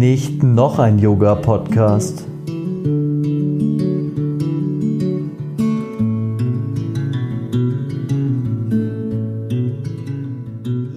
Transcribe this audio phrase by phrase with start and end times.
[0.00, 2.26] Nicht noch ein Yoga-Podcast.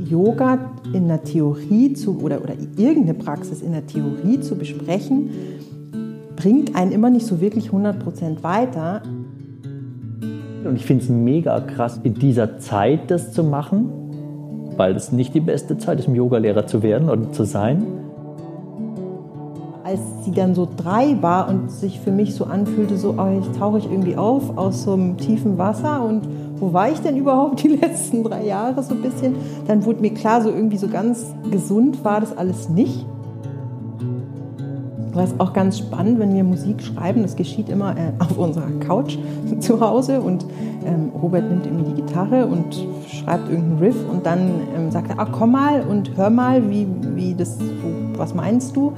[0.09, 0.57] Yoga
[0.93, 5.31] in der Theorie zu oder, oder irgendeine Praxis in der Theorie zu besprechen,
[6.37, 9.03] bringt einen immer nicht so wirklich 100% weiter.
[10.63, 13.89] Und ich finde es mega krass, in dieser Zeit das zu machen,
[14.77, 18.02] weil es nicht die beste Zeit ist, um Yogalehrer zu werden und zu sein.
[19.93, 23.59] Als sie dann so drei war und sich für mich so anfühlte, so oh, ich
[23.59, 27.61] tauche ich irgendwie auf aus so einem tiefen Wasser und wo war ich denn überhaupt
[27.61, 29.35] die letzten drei Jahre so ein bisschen,
[29.67, 33.05] dann wurde mir klar, so irgendwie so ganz gesund war das alles nicht.
[35.13, 37.21] Das ist auch ganz spannend, wenn wir Musik schreiben.
[37.21, 39.19] Das geschieht immer äh, auf unserer Couch
[39.59, 40.43] zu Hause und
[40.85, 45.19] ähm, Robert nimmt irgendwie die Gitarre und schreibt irgendeinen Riff und dann ähm, sagt er,
[45.19, 47.59] ah, komm mal und hör mal, wie, wie das,
[48.17, 48.93] was meinst du?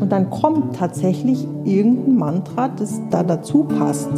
[0.00, 4.10] Und dann kommt tatsächlich irgendein Mantra, das da dazu passt.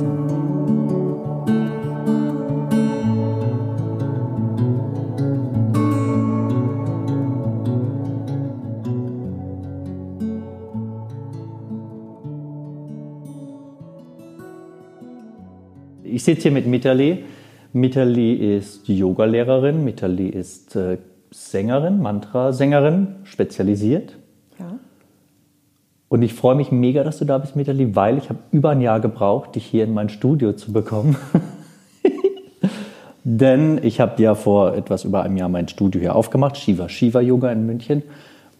[16.21, 17.25] Ich sitze hier mit Mitali.
[17.73, 20.99] Mitali ist Yogalehrerin, Mitali ist äh,
[21.31, 24.20] Sängerin, Mantra-Sängerin, spezialisiert.
[26.11, 28.81] Und ich freue mich mega, dass du da bist, Mitali, weil ich habe über ein
[28.81, 31.17] Jahr gebraucht, dich hier in mein Studio zu bekommen.
[33.25, 37.21] Denn ich habe ja vor etwas über einem Jahr mein Studio hier aufgemacht, Shiva Shiva
[37.21, 38.03] Yoga in München.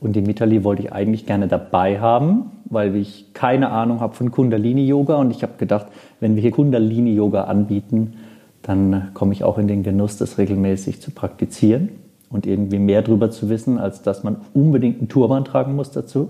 [0.01, 4.31] Und die Mitali wollte ich eigentlich gerne dabei haben, weil ich keine Ahnung habe von
[4.31, 5.17] Kundalini Yoga.
[5.17, 5.87] Und ich habe gedacht,
[6.21, 8.15] wenn wir hier Kundalini Yoga anbieten,
[8.63, 11.89] dann komme ich auch in den Genuss, das regelmäßig zu praktizieren
[12.31, 16.29] und irgendwie mehr darüber zu wissen, als dass man unbedingt einen Turban tragen muss dazu.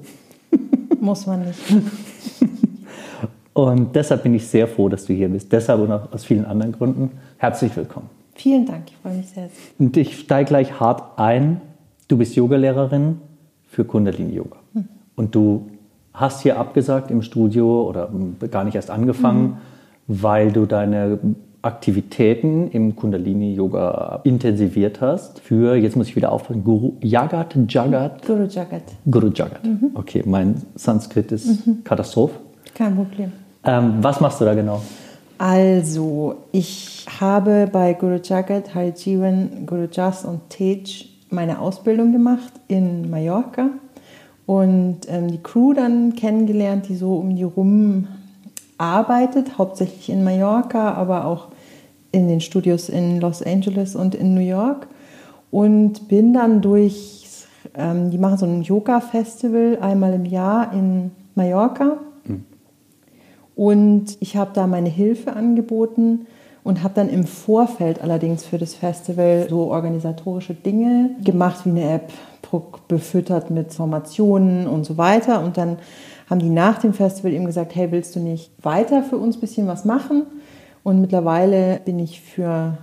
[1.01, 1.59] Muss man nicht.
[3.53, 5.51] Und deshalb bin ich sehr froh, dass du hier bist.
[5.53, 7.11] Deshalb und auch aus vielen anderen Gründen.
[7.37, 8.09] Herzlich willkommen.
[8.35, 9.51] Vielen Dank, ich freue mich sehr.
[9.79, 11.61] Und ich steige gleich hart ein.
[12.09, 13.19] Du bist Yogalehrerin
[13.69, 14.57] für Kundalini Yoga.
[14.75, 14.89] Hm.
[15.17, 15.67] Und du
[16.15, 18.09] hast hier abgesagt im Studio oder
[18.51, 19.57] gar nicht erst angefangen, Mhm.
[20.07, 21.19] weil du deine
[21.63, 28.27] Aktivitäten im Kundalini Yoga intensiviert hast für, jetzt muss ich wieder aufpassen, Guru Jagat, Jagat,
[28.27, 29.65] Guru Jagat, Guru Jagat.
[29.65, 29.91] Mhm.
[29.95, 32.35] Okay, mein Sanskrit ist Katastrophe.
[32.75, 33.33] kein Problem.
[33.65, 34.81] Ähm, was machst du da genau?
[35.37, 40.85] Also, ich habe bei Guru Jagat, Hari Jivan, Guru Jas und Tej
[41.31, 43.69] meine Ausbildung gemacht in Mallorca
[44.47, 48.09] und ähm, die Crew dann kennengelernt, die so um die rum
[48.81, 51.49] arbeitet, hauptsächlich in Mallorca, aber auch
[52.13, 54.89] in den Studios in Los Angeles und in New York.
[55.51, 61.99] Und bin dann durch, ähm, die machen so ein Yoga-Festival einmal im Jahr in Mallorca.
[63.57, 66.27] Und ich habe da meine Hilfe angeboten
[66.63, 71.91] und habe dann im Vorfeld allerdings für das Festival so organisatorische Dinge gemacht, wie eine
[71.91, 72.11] App
[72.89, 75.45] befüttert mit Formationen und so weiter.
[75.45, 75.79] Und dann
[76.31, 79.41] haben die nach dem Festival eben gesagt, hey, willst du nicht weiter für uns ein
[79.41, 80.23] bisschen was machen?
[80.83, 82.79] Und mittlerweile bin ich für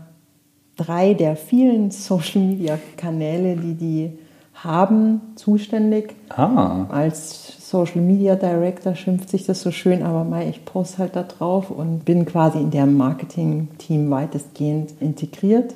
[0.75, 4.19] drei der vielen Social-Media-Kanäle, die die
[4.53, 10.65] haben, zuständig Ah, als Social Media Director schimpft sich das so schön, aber mei, ich
[10.65, 15.75] poste halt da drauf und bin quasi in deren Marketing-Team weitestgehend integriert.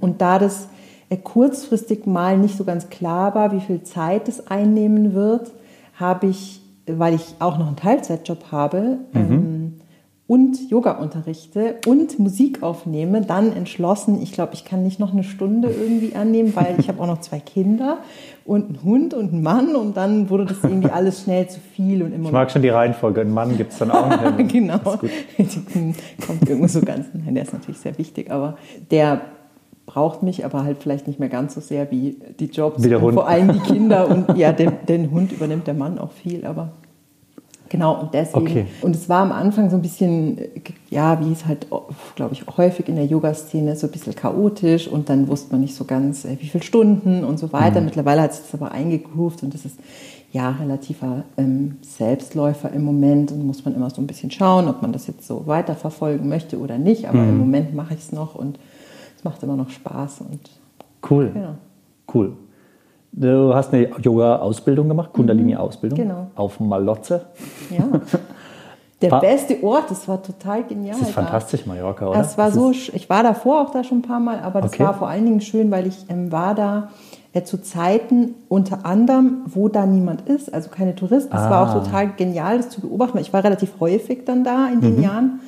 [0.00, 0.68] Und da das
[1.08, 5.52] äh, kurzfristig mal nicht so ganz klar war, wie viel Zeit es einnehmen wird,
[5.94, 9.56] habe ich, weil ich auch noch einen Teilzeitjob habe, ähm,
[10.28, 15.22] und Yoga unterrichte und Musik aufnehme, dann entschlossen, ich glaube, ich kann nicht noch eine
[15.22, 17.98] Stunde irgendwie annehmen, weil ich habe auch noch zwei Kinder
[18.44, 22.02] und einen Hund und einen Mann und dann wurde das irgendwie alles schnell zu viel
[22.02, 23.20] und immer ich mag schon die Reihenfolge.
[23.20, 24.48] Einen Mann gibt es dann auch nicht.
[24.52, 24.78] genau.
[26.26, 28.56] Kommt irgendwo so ganz, nein, der ist natürlich sehr wichtig, aber
[28.90, 29.20] der
[29.86, 32.82] braucht mich, aber halt vielleicht nicht mehr ganz so sehr wie die Jobs.
[32.82, 33.14] Wie der und Hund.
[33.14, 36.72] Vor allem die Kinder und ja, den, den Hund übernimmt der Mann auch viel, aber
[37.68, 38.46] genau und deswegen.
[38.46, 38.66] Okay.
[38.82, 40.38] Und es war am Anfang so ein bisschen,
[40.90, 41.66] ja, wie es halt,
[42.14, 45.74] glaube ich, häufig in der Yoga-Szene so ein bisschen chaotisch und dann wusste man nicht
[45.74, 47.80] so ganz, äh, wie viele Stunden und so weiter.
[47.80, 47.86] Mhm.
[47.86, 49.78] Mittlerweile hat sich das aber eingegroovt und das ist
[50.32, 54.82] ja relativer ähm, Selbstläufer im Moment und muss man immer so ein bisschen schauen, ob
[54.82, 57.08] man das jetzt so weiterverfolgen möchte oder nicht.
[57.08, 57.28] Aber Mhm.
[57.30, 58.58] im Moment mache ich es noch und
[59.16, 60.40] es macht immer noch Spaß und
[61.08, 61.30] Cool.
[61.32, 61.54] Genau.
[62.12, 62.32] Cool.
[63.18, 65.98] Du hast eine Yoga-Ausbildung gemacht, Kundalini-Ausbildung.
[65.98, 66.26] Genau.
[66.36, 67.22] Auf Malotze.
[67.70, 67.84] ja.
[69.02, 70.96] Der War- beste Ort, das war total genial.
[70.98, 72.18] Das ist fantastisch, Mallorca, oder?
[72.20, 74.72] Es war Das so, ich war davor auch da schon ein paar Mal, aber das
[74.72, 74.84] Okay.
[74.84, 76.88] war vor allen Dingen schön, weil ich ähm, war da
[77.34, 81.36] ja, zu Zeiten unter anderem, wo da niemand ist, also keine Touristen.
[81.36, 81.80] Es war auch Ah.
[81.84, 83.18] total genial, das zu beobachten.
[83.18, 85.40] Ich war relativ häufig dann da in den Jahren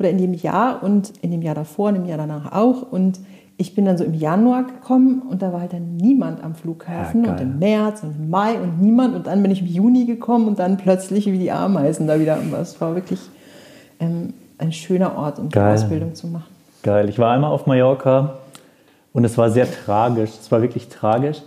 [0.00, 2.90] oder in dem Jahr und in dem Jahr davor und im Jahr danach auch.
[2.90, 3.20] Und
[3.58, 7.24] ich bin dann so im Januar gekommen und da war halt dann niemand am Flughafen
[7.24, 7.46] Ja, und geil.
[7.46, 9.14] im März und im Mai und niemand.
[9.14, 12.38] Und dann bin ich im Juni gekommen und dann plötzlich wie die Ameisen da wieder.
[12.60, 13.20] Es war wirklich
[13.98, 15.74] ähm, ein schöner Ort, um die Geil.
[15.74, 16.52] Ausbildung zu machen.
[16.82, 17.08] Geil.
[17.08, 18.34] Ich war einmal auf Mallorca
[19.14, 20.30] und es war sehr tragisch.
[20.38, 21.40] Es war wirklich tragisch,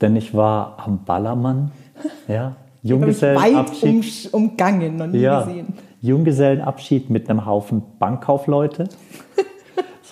[0.00, 1.70] denn ich war am Ballermann.
[2.28, 4.26] Ja, Junggesellenabschied.
[4.26, 5.74] weit um, umgangen, noch nie Ja, gesehen.
[6.00, 8.88] Junggesellenabschied mit einem Haufen Bankkaufleute.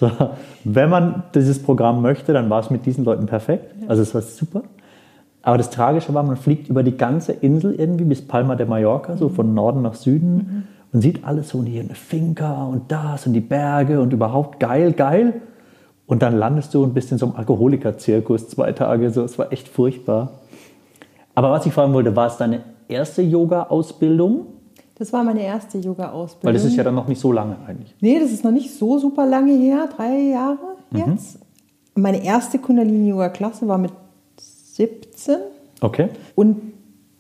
[0.01, 0.11] so,
[0.65, 3.75] wenn man dieses Programm möchte, dann war es mit diesen Leuten perfekt.
[3.87, 4.63] Also es war super.
[5.43, 9.17] Aber das Tragische war, man fliegt über die ganze Insel irgendwie bis Palma de Mallorca,
[9.17, 13.27] so von Norden nach Süden und sieht alles so und hier eine Finca und das
[13.27, 15.43] und die Berge und überhaupt geil, geil.
[16.07, 19.11] Und dann landest du und bist in so einem Alkoholiker-Zirkus zwei Tage.
[19.11, 20.41] So, es war echt furchtbar.
[21.35, 24.47] Aber was ich fragen wollte, war es deine erste Yoga-Ausbildung?
[25.01, 26.47] Das war meine erste Yoga-Ausbildung.
[26.47, 27.95] Weil das ist ja dann noch nicht so lange eigentlich.
[28.03, 30.59] Nee, das ist noch nicht so super lange her, drei Jahre
[30.93, 31.39] jetzt.
[31.95, 33.93] Meine erste Kundalini-Yoga-Klasse war mit
[34.39, 35.37] 17
[35.81, 36.09] Okay.
[36.35, 36.59] und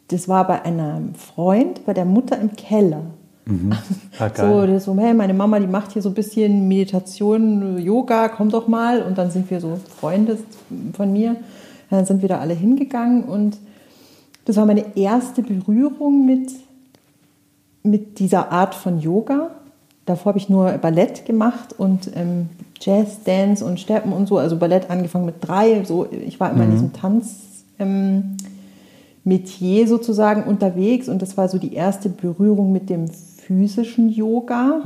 [0.08, 3.00] das war bei einem Freund, bei der Mutter im Keller.
[4.18, 8.50] Ah, So, so, hey, meine Mama, die macht hier so ein bisschen Meditation, Yoga, komm
[8.50, 9.00] doch mal.
[9.02, 10.36] Und dann sind wir so Freunde
[10.92, 11.36] von mir.
[11.88, 13.56] Dann sind wir da alle hingegangen und
[14.44, 16.52] das war meine erste Berührung mit,
[17.82, 19.50] mit dieser Art von Yoga.
[20.06, 22.48] Davor habe ich nur Ballett gemacht und ähm,
[22.80, 24.38] Jazz, Dance und Steppen und so.
[24.38, 25.84] Also Ballett angefangen mit drei.
[25.84, 27.64] So, ich war immer in diesem Tanz.
[27.78, 28.36] Ähm,
[29.86, 34.80] sozusagen unterwegs und das war so die erste Berührung mit dem physischen Yoga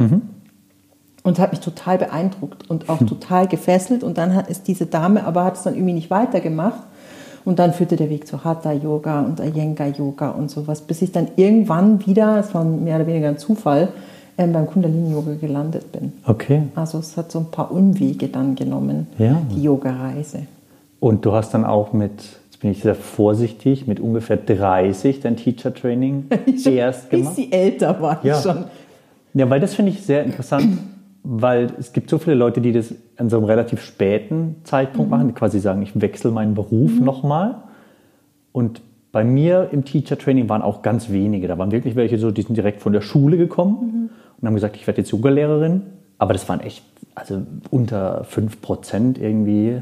[1.22, 5.24] und hat mich total beeindruckt und auch total gefesselt und dann hat, ist diese Dame
[5.24, 6.82] aber hat es dann irgendwie nicht weitergemacht
[7.44, 11.12] und dann führte der Weg zu Hatha Yoga und Iyengar Yoga und sowas, bis ich
[11.12, 13.88] dann irgendwann wieder, es war mehr oder weniger ein Zufall,
[14.38, 16.12] ähm, beim Kundalini Yoga gelandet bin.
[16.26, 16.62] Okay.
[16.74, 19.40] Also es hat so ein paar Umwege dann genommen, Ja.
[19.54, 20.40] die Yoga-Reise.
[21.00, 22.12] Und du hast dann auch mit,
[22.50, 26.24] jetzt bin ich sehr vorsichtig, mit ungefähr 30 dein Teacher Training
[26.64, 27.36] erst Bis gemacht.
[27.36, 28.40] sie älter war Ja.
[28.40, 28.64] schon.
[29.34, 30.78] Ja, weil das finde ich sehr interessant,
[31.24, 35.28] weil es gibt so viele Leute, die das an so einem relativ späten Zeitpunkt machen,
[35.28, 37.62] die quasi sagen, ich wechsle meinen Beruf nochmal.
[38.52, 41.48] Und bei mir im Teacher Training waren auch ganz wenige.
[41.48, 44.76] Da waren wirklich welche so, die sind direkt von der Schule gekommen und haben gesagt,
[44.76, 45.82] ich werde jetzt Yoga-Lehrerin.
[46.18, 46.84] Aber das waren echt,
[47.14, 47.40] also
[47.70, 49.80] unter 5 Prozent irgendwie.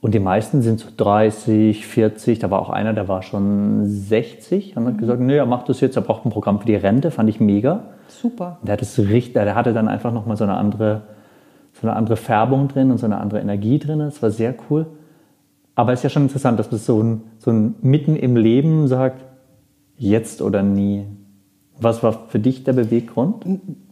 [0.00, 2.38] Und die meisten sind so 30, 40.
[2.38, 5.80] Da war auch einer, der war schon 60 und hat gesagt, nee, er macht das
[5.80, 7.10] jetzt, er braucht ein Programm für die Rente.
[7.10, 7.84] Fand ich mega.
[8.10, 8.58] Super.
[8.62, 11.02] Der, hat es richtig, der hatte dann einfach nochmal so eine andere,
[11.72, 14.00] so eine andere Färbung drin und so eine andere Energie drin.
[14.00, 14.86] Das war sehr cool.
[15.74, 18.88] Aber es ist ja schon interessant, dass man so ein, so ein mitten im Leben
[18.88, 19.24] sagt,
[19.96, 21.06] jetzt oder nie.
[21.80, 23.44] Was war für dich der Beweggrund?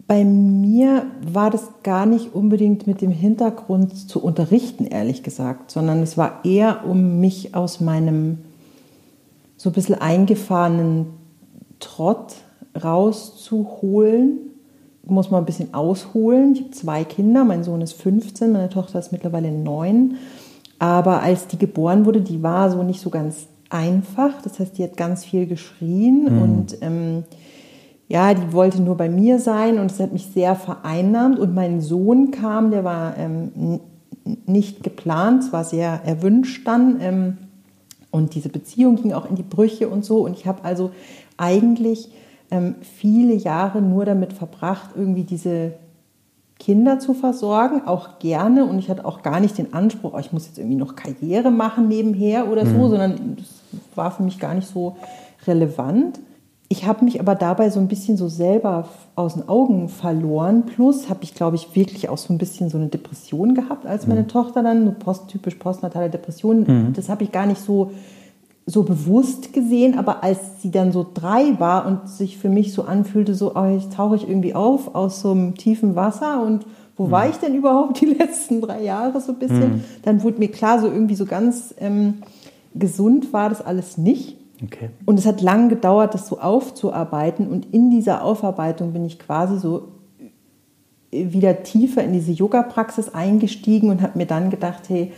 [0.06, 6.03] Bei mir war das gar nicht unbedingt mit dem Hintergrund zu unterrichten, ehrlich gesagt, sondern
[6.03, 8.38] es war eher, um mich aus meinem
[9.56, 11.06] so ein bisschen eingefahrenen
[11.81, 12.37] Trott
[12.81, 14.38] rauszuholen.
[15.06, 16.53] Muss man ein bisschen ausholen.
[16.53, 20.17] Ich habe zwei Kinder, mein Sohn ist 15, meine Tochter ist mittlerweile 9.
[20.79, 24.43] Aber als die geboren wurde, die war so nicht so ganz einfach.
[24.43, 27.25] Das heißt, die hat ganz viel geschrien und ähm,
[28.09, 31.38] ja, die wollte nur bei mir sein und es hat mich sehr vereinnahmt.
[31.38, 33.81] Und mein Sohn kam, der war ähm,
[34.47, 36.99] nicht geplant, es war sehr erwünscht dann.
[37.00, 37.37] Ähm,
[38.11, 40.25] und diese Beziehung ging auch in die Brüche und so.
[40.25, 40.90] Und ich habe also
[41.37, 42.11] eigentlich
[42.50, 45.73] ähm, viele Jahre nur damit verbracht, irgendwie diese
[46.59, 48.64] Kinder zu versorgen, auch gerne.
[48.64, 51.50] Und ich hatte auch gar nicht den Anspruch, oh, ich muss jetzt irgendwie noch Karriere
[51.50, 53.47] machen nebenher oder so, sondern das
[53.95, 54.97] war für mich gar nicht so
[55.47, 56.19] relevant.
[56.71, 60.64] Ich habe mich aber dabei so ein bisschen so selber aus den Augen verloren.
[60.67, 64.07] Plus habe ich, glaube ich, wirklich auch so ein bisschen so eine Depression gehabt, als
[64.07, 66.93] meine Tochter dann, so post, typisch postnatale Depression.
[66.95, 67.93] Das habe ich gar nicht so,
[68.71, 72.83] so bewusst gesehen, aber als sie dann so drei war und sich für mich so
[72.83, 77.11] anfühlte, so, oh, ich tauche ich irgendwie auf aus so einem tiefen Wasser und wo
[77.11, 79.85] war ich denn überhaupt die letzten drei Jahre so ein bisschen?
[80.03, 82.15] Dann wurde mir klar, so irgendwie so ganz ähm,
[82.75, 84.37] gesund war das alles nicht.
[84.63, 84.91] Okay.
[85.07, 87.49] Und es hat lange gedauert, das so aufzuarbeiten.
[87.49, 89.89] Und in dieser Aufarbeitung bin ich quasi so
[91.11, 95.13] wieder tiefer in diese Yoga-Praxis eingestiegen und habe mir dann gedacht, hey,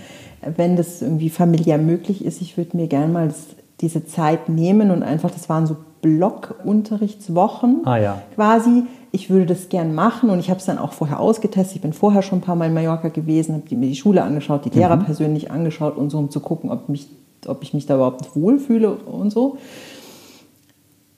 [0.56, 3.46] wenn das irgendwie familiär möglich ist, ich würde mir gerne mal das,
[3.80, 8.22] diese Zeit nehmen und einfach, das waren so Blockunterrichtswochen Ah ja.
[8.34, 8.84] quasi.
[9.12, 11.76] Ich würde das gern machen und ich habe es dann auch vorher ausgetestet.
[11.76, 14.64] Ich bin vorher schon ein paar Mal in Mallorca gewesen, habe mir die Schule angeschaut,
[14.64, 17.08] die Lehrer persönlich angeschaut und so, um zu gucken, ob mich
[17.46, 19.58] ob ich mich da überhaupt wohlfühle und so.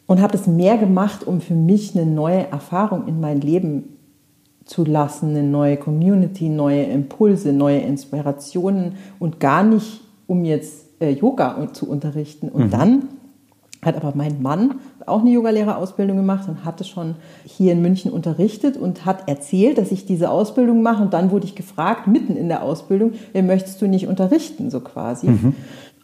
[0.06, 3.96] Und habe das mehr gemacht, um für mich eine neue Erfahrung in mein Leben
[4.64, 11.10] zu lassen, eine neue Community, neue Impulse, neue Inspirationen und gar nicht, um jetzt äh,
[11.10, 12.48] Yoga zu unterrichten.
[12.48, 12.70] Und mhm.
[12.70, 13.08] dann
[13.82, 14.76] hat aber mein Mann
[15.06, 19.90] auch eine Yogalehrerausbildung gemacht und hatte schon hier in München unterrichtet und hat erzählt, dass
[19.90, 21.02] ich diese Ausbildung mache.
[21.02, 25.28] Und dann wurde ich gefragt, mitten in der Ausbildung, möchtest du nicht unterrichten, so quasi.
[25.28, 25.54] Mhm.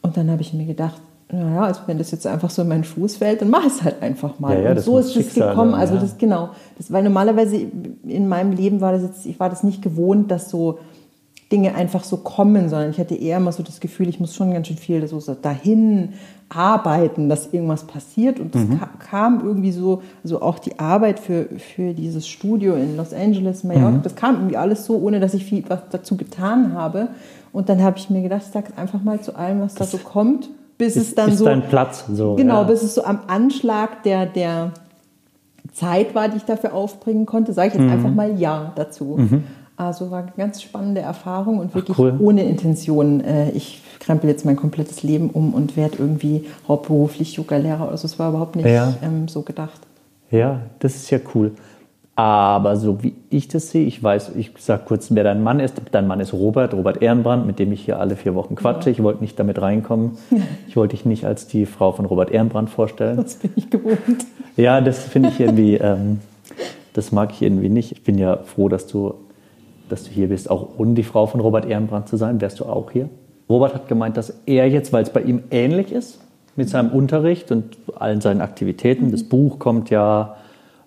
[0.02, 1.00] Und dann habe ich mir gedacht,
[1.30, 4.02] naja, also wenn das jetzt einfach so in meinen Fuß fällt, dann mach es halt
[4.02, 4.56] einfach mal.
[4.56, 5.74] Ja, ja, und so ist es gekommen.
[5.74, 6.00] Also ja.
[6.00, 7.56] das genau, das, weil normalerweise
[8.04, 10.78] in meinem Leben war das jetzt, ich war das nicht gewohnt, dass so
[11.52, 14.52] Dinge einfach so kommen, sondern ich hatte eher immer so das Gefühl, ich muss schon
[14.52, 16.14] ganz schön viel so dahin
[16.48, 18.40] arbeiten, dass irgendwas passiert.
[18.40, 18.80] Und das mhm.
[18.98, 23.90] kam irgendwie so, also auch die Arbeit für, für dieses Studio in Los Angeles, Mallorca,
[23.90, 24.02] mhm.
[24.02, 27.08] das kam irgendwie alles so, ohne dass ich viel was dazu getan habe.
[27.52, 30.04] Und dann habe ich mir gedacht, sage einfach mal zu allem, was das da so
[30.04, 31.44] kommt, bis ist, es dann ist so.
[31.44, 32.36] dein Platz, so.
[32.36, 32.62] Genau, ja.
[32.62, 34.72] bis es so am Anschlag der, der
[35.72, 37.92] Zeit war, die ich dafür aufbringen konnte, sage ich jetzt mhm.
[37.92, 39.16] einfach mal Ja dazu.
[39.18, 39.44] Mhm.
[39.76, 42.16] Also war eine ganz spannende Erfahrung und wirklich Ach, cool.
[42.18, 43.20] ohne Intention.
[43.20, 47.88] Äh, ich krempel jetzt mein komplettes Leben um und werde irgendwie hauptberuflich Yoga-Lehrer.
[47.88, 48.94] Also es war überhaupt nicht ja.
[49.02, 49.80] ähm, so gedacht.
[50.30, 51.52] Ja, das ist ja cool.
[52.18, 55.80] Aber so wie ich das sehe, ich weiß, ich sage kurz, wer dein Mann ist.
[55.92, 58.90] Dein Mann ist Robert, Robert Ehrenbrand, mit dem ich hier alle vier Wochen quatsche.
[58.90, 60.18] Ich wollte nicht damit reinkommen.
[60.66, 63.18] Ich wollte dich nicht als die Frau von Robert Ehrenbrand vorstellen.
[63.18, 64.26] Das bin ich gewohnt.
[64.56, 66.18] Ja, das finde ich irgendwie, ähm,
[66.92, 67.92] das mag ich irgendwie nicht.
[67.92, 69.14] Ich bin ja froh, dass du,
[69.88, 72.40] dass du hier bist, auch ohne die Frau von Robert Ehrenbrand zu sein.
[72.40, 73.08] Wärst du auch hier?
[73.48, 76.18] Robert hat gemeint, dass er jetzt, weil es bei ihm ähnlich ist
[76.56, 79.12] mit seinem Unterricht und allen seinen Aktivitäten, mhm.
[79.12, 80.34] das Buch kommt ja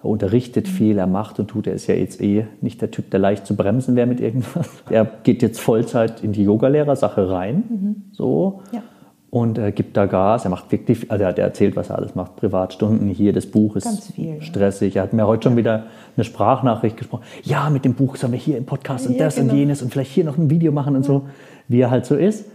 [0.04, 1.68] er unterrichtet viel, er macht und tut.
[1.68, 4.68] Er ist ja jetzt eh nicht der Typ, der leicht zu bremsen wäre mit irgendwas.
[4.90, 7.96] Er geht jetzt Vollzeit in die Yogalehrer-Sache rein, mhm.
[8.12, 8.62] so.
[8.72, 8.82] Ja.
[9.30, 10.44] Und er gibt da Gas.
[10.44, 12.36] Er macht wirklich, also er hat erzählt, was er alles macht.
[12.36, 14.98] Privatstunden hier, das Buch ist viel, stressig.
[14.98, 15.86] Er hat mir heute schon wieder
[16.18, 17.24] eine Sprachnachricht gesprochen.
[17.44, 19.54] Ja, mit dem Buch sollen wir hier im Podcast und ja, das genau.
[19.54, 21.28] und jenes und vielleicht hier noch ein Video machen und so,
[21.70, 22.46] wie er halt so ist.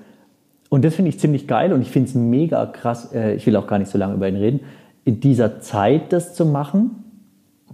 [0.68, 3.10] Und das finde ich ziemlich geil und ich finde es mega krass.
[3.14, 4.60] Äh, ich will auch gar nicht so lange über ihn reden.
[5.04, 7.04] In dieser Zeit das zu machen,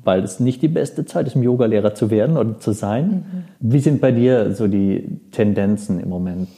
[0.05, 3.25] weil es nicht die beste Zeit ist, um Yogalehrer zu werden oder zu sein.
[3.61, 3.73] Mhm.
[3.73, 6.49] Wie sind bei dir so die Tendenzen im Moment?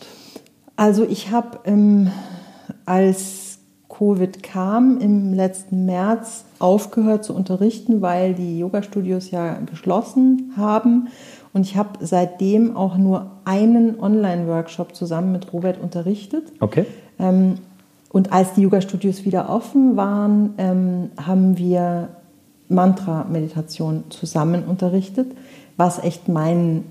[0.76, 2.10] Also ich habe, ähm,
[2.84, 3.58] als
[3.88, 11.08] Covid kam im letzten März, aufgehört zu unterrichten, weil die Yoga-Studios ja geschlossen haben.
[11.52, 16.44] Und ich habe seitdem auch nur einen Online-Workshop zusammen mit Robert unterrichtet.
[16.58, 16.86] Okay.
[17.20, 17.54] Ähm,
[18.10, 22.08] und als die Yoga-Studios wieder offen waren, ähm, haben wir
[22.68, 25.32] Mantra-Meditation zusammen unterrichtet,
[25.76, 26.84] was echt mein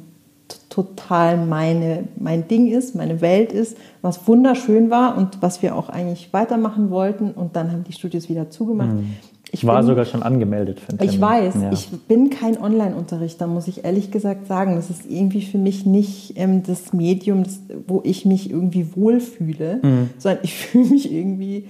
[0.70, 5.90] total meine, mein Ding ist, meine Welt ist, was wunderschön war und was wir auch
[5.90, 7.32] eigentlich weitermachen wollten.
[7.32, 8.94] Und dann haben die Studios wieder zugemacht.
[8.94, 9.14] Mhm.
[9.52, 10.80] Ich war bin, sogar schon angemeldet.
[10.80, 11.72] Für ich weiß, ja.
[11.72, 14.76] ich bin kein Online-Unterrichter, muss ich ehrlich gesagt sagen.
[14.76, 19.80] Das ist irgendwie für mich nicht ähm, das Medium, das, wo ich mich irgendwie wohlfühle,
[19.84, 20.10] mhm.
[20.18, 21.66] sondern ich fühle mich irgendwie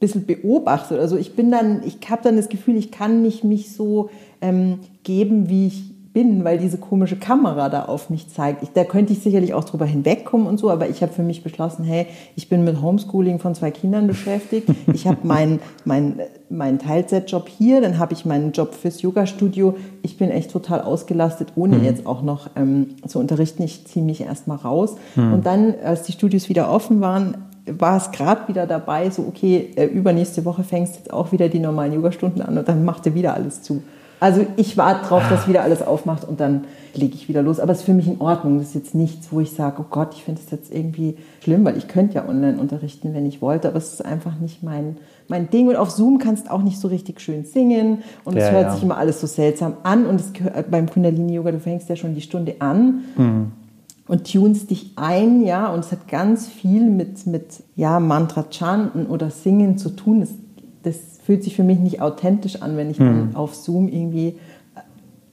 [0.00, 1.00] bisschen beobachtet.
[1.00, 4.78] Also ich bin dann, ich habe dann das Gefühl, ich kann nicht mich so ähm,
[5.02, 8.62] geben, wie ich bin, weil diese komische Kamera da auf mich zeigt.
[8.62, 11.44] Ich, da könnte ich sicherlich auch drüber hinwegkommen und so, aber ich habe für mich
[11.44, 14.68] beschlossen, hey, ich bin mit Homeschooling von zwei Kindern beschäftigt.
[14.92, 19.76] Ich habe meinen mein, mein Teilzeitjob hier, dann habe ich meinen Job fürs Yoga-Studio.
[20.02, 21.84] Ich bin echt total ausgelastet, ohne mhm.
[21.84, 23.62] jetzt auch noch ähm, zu unterrichten.
[23.62, 24.96] Ich ziehe mich erstmal raus.
[25.14, 25.34] Mhm.
[25.34, 27.36] Und dann, als die Studios wieder offen waren,
[27.78, 31.58] war es gerade wieder dabei, so okay, äh, übernächste Woche fängst jetzt auch wieder die
[31.58, 33.82] normalen Yogastunden an und dann macht er wieder alles zu.
[34.20, 37.60] Also ich warte drauf, dass wieder alles aufmacht und dann lege ich wieder los.
[37.60, 38.58] Aber es ist für mich in Ordnung.
[38.58, 41.64] Das ist jetzt nichts, wo ich sage, oh Gott, ich finde es jetzt irgendwie schlimm,
[41.64, 44.96] weil ich könnte ja online unterrichten, wenn ich wollte, aber es ist einfach nicht mein,
[45.28, 45.68] mein Ding.
[45.68, 48.64] Und auf Zoom kannst du auch nicht so richtig schön singen und ja, es hört
[48.64, 48.74] ja.
[48.74, 50.06] sich immer alles so seltsam an.
[50.06, 50.32] Und es,
[50.68, 53.04] beim Kundalini-Yoga, du fängst ja schon die Stunde an.
[53.16, 53.52] Mhm
[54.08, 59.30] und tunst dich ein, ja, und es hat ganz viel mit, mit ja, Mantra-Chanten oder
[59.30, 60.20] Singen zu tun.
[60.20, 60.30] Das,
[60.82, 63.04] das fühlt sich für mich nicht authentisch an, wenn ich mhm.
[63.04, 64.38] dann auf Zoom irgendwie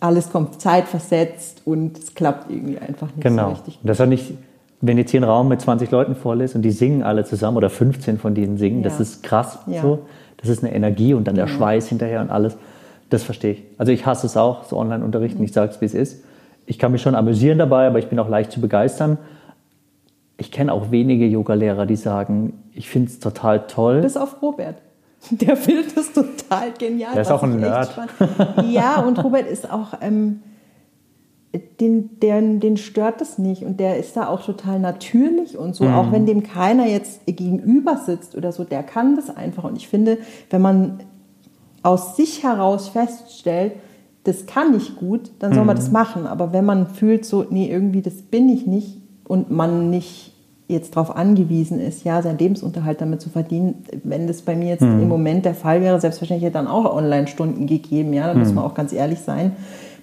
[0.02, 3.44] alles kommt zeitversetzt und es klappt irgendwie einfach nicht genau.
[3.46, 3.74] so richtig.
[3.76, 3.88] Genau.
[3.88, 4.34] Das hat nicht,
[4.82, 7.56] wenn jetzt hier ein Raum mit 20 Leuten voll ist und die singen alle zusammen
[7.56, 8.84] oder 15 von denen singen, ja.
[8.84, 9.82] das ist krass ja.
[9.82, 10.00] so.
[10.38, 11.58] Das ist eine Energie und dann der genau.
[11.58, 12.58] Schweiß hinterher und alles.
[13.10, 13.64] Das verstehe ich.
[13.78, 15.46] Also ich hasse es auch, so online unterrichten, mhm.
[15.46, 16.24] ich sage es, wie es ist
[16.66, 19.18] ich kann mich schon amüsieren dabei, aber ich bin auch leicht zu begeistern.
[20.38, 24.02] Ich kenne auch wenige Yogalehrer, die sagen, ich finde es total toll.
[24.02, 24.76] Bis auf Robert.
[25.32, 27.14] Der findet es total genial.
[27.14, 27.90] Der ist auch ein Nerd.
[28.70, 30.42] Ja, und Robert ist auch, ähm,
[31.80, 35.86] den, den, den stört das nicht und der ist da auch total natürlich und so,
[35.86, 35.94] mhm.
[35.94, 39.64] auch wenn dem keiner jetzt gegenüber sitzt oder so, der kann das einfach.
[39.64, 40.18] Und ich finde,
[40.50, 41.00] wenn man
[41.82, 43.74] aus sich heraus feststellt,
[44.26, 45.80] das kann ich gut, dann soll man mhm.
[45.80, 46.28] das machen.
[46.28, 50.34] Aber wenn man fühlt so, nee, irgendwie das bin ich nicht und man nicht
[50.68, 54.82] jetzt darauf angewiesen ist, ja, seinen Lebensunterhalt damit zu verdienen, wenn das bei mir jetzt
[54.82, 55.04] mhm.
[55.04, 58.40] im Moment der Fall wäre, selbstverständlich hätte dann auch Online-Stunden gegeben, ja, da mhm.
[58.40, 59.52] muss man auch ganz ehrlich sein.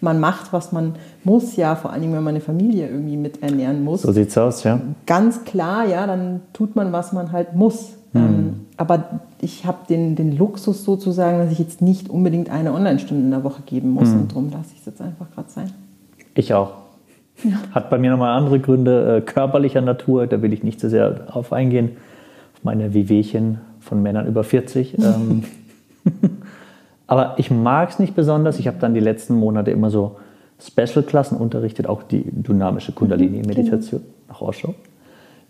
[0.01, 3.85] Man macht, was man muss, ja, vor allem, wenn man eine Familie irgendwie mit ernähren
[3.85, 4.03] muss.
[4.03, 4.81] So sieht's aus, ja.
[5.07, 7.95] Ganz klar, ja, dann tut man, was man halt muss.
[8.13, 8.21] Mhm.
[8.21, 13.25] Ähm, aber ich habe den, den Luxus sozusagen, dass ich jetzt nicht unbedingt eine Online-Stunde
[13.25, 14.21] in der Woche geben muss mhm.
[14.21, 15.71] und darum lasse ich es jetzt einfach gerade sein.
[16.35, 16.75] Ich auch.
[17.43, 17.59] Ja.
[17.73, 21.11] Hat bei mir nochmal andere Gründe äh, körperlicher Natur, da will ich nicht so sehr
[21.11, 21.91] drauf eingehen,
[22.55, 24.97] auf meine Wehwehchen von Männern über 40.
[24.99, 25.43] ähm,
[27.09, 28.61] aber ich mag es nicht besonders.
[28.61, 30.19] Ich habe dann die letzten Monate immer so
[30.65, 34.13] Special-Klassen unterrichtet, auch die dynamische Kundalini-Meditation genau.
[34.29, 34.77] nach Osho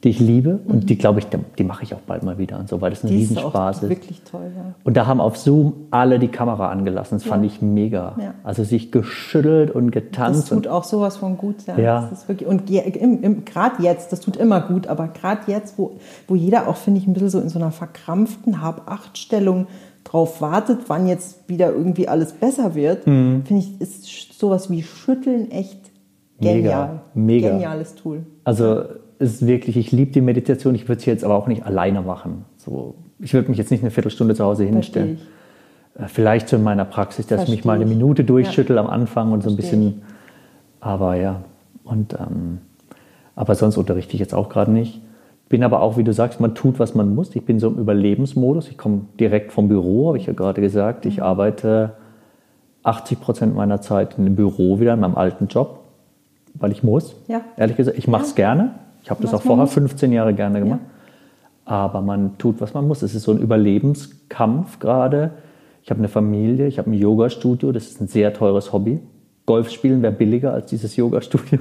[0.04, 0.86] die ich liebe und mhm.
[0.86, 1.26] die glaube ich,
[1.58, 3.82] die mache ich auch bald mal wieder und so, weil das ein die Riesenspaß ist.
[3.84, 3.88] ist.
[3.88, 4.74] Wirklich toll, ja.
[4.82, 7.18] Und da haben auf Zoom alle die Kamera angelassen.
[7.18, 7.30] Das ja.
[7.30, 8.16] fand ich mega.
[8.18, 8.34] Ja.
[8.42, 10.42] Also sich geschüttelt und getanzt.
[10.42, 11.66] Das tut auch sowas von gut.
[11.66, 11.78] Ja.
[11.78, 12.10] ja.
[12.26, 12.66] wirklich, und
[13.46, 15.92] gerade jetzt, das tut immer gut, aber gerade jetzt, wo,
[16.26, 19.68] wo jeder auch, finde ich, ein bisschen so in so einer verkrampften Hab-Acht-Stellung
[20.02, 23.44] drauf wartet, wann jetzt wieder irgendwie alles besser wird, mhm.
[23.44, 25.78] finde ich, ist sowas wie Schütteln echt
[26.40, 26.60] genial.
[26.64, 27.02] Mega.
[27.14, 27.48] Mega.
[27.50, 28.26] Geniales Tool.
[28.44, 28.82] Also
[29.22, 32.44] ist wirklich, ich liebe die Meditation, ich würde sie jetzt aber auch nicht alleine machen.
[32.56, 35.18] So, ich würde mich jetzt nicht eine Viertelstunde zu Hause hinstellen.
[35.98, 38.82] Äh, vielleicht so in meiner Praxis, dass Verstehe ich mich mal eine Minute durchschüttel ja.
[38.82, 40.02] am Anfang und so ein bisschen.
[40.80, 41.42] Aber ja,
[41.84, 42.58] und ähm,
[43.36, 45.00] aber sonst unterrichte ich jetzt auch gerade nicht.
[45.48, 47.34] Bin aber auch, wie du sagst, man tut, was man muss.
[47.36, 48.68] Ich bin so im Überlebensmodus.
[48.68, 51.06] Ich komme direkt vom Büro, habe ich ja gerade gesagt.
[51.06, 51.24] Ich mhm.
[51.24, 51.92] arbeite
[52.82, 55.80] 80 Prozent meiner Zeit in dem Büro wieder, in meinem alten Job,
[56.54, 57.14] weil ich muss.
[57.28, 57.42] Ja.
[57.56, 58.36] Ehrlich gesagt, ich mache es ja.
[58.36, 58.74] gerne.
[59.02, 60.80] Ich habe das auch vorher 15 Jahre gerne gemacht.
[60.82, 60.92] Ja.
[61.64, 63.02] Aber man tut, was man muss.
[63.02, 65.32] Es ist so ein Überlebenskampf gerade.
[65.82, 69.00] Ich habe eine Familie, ich habe ein Yoga-Studio, das ist ein sehr teures Hobby.
[69.46, 71.58] Golf spielen wäre billiger als dieses Yoga-Studio.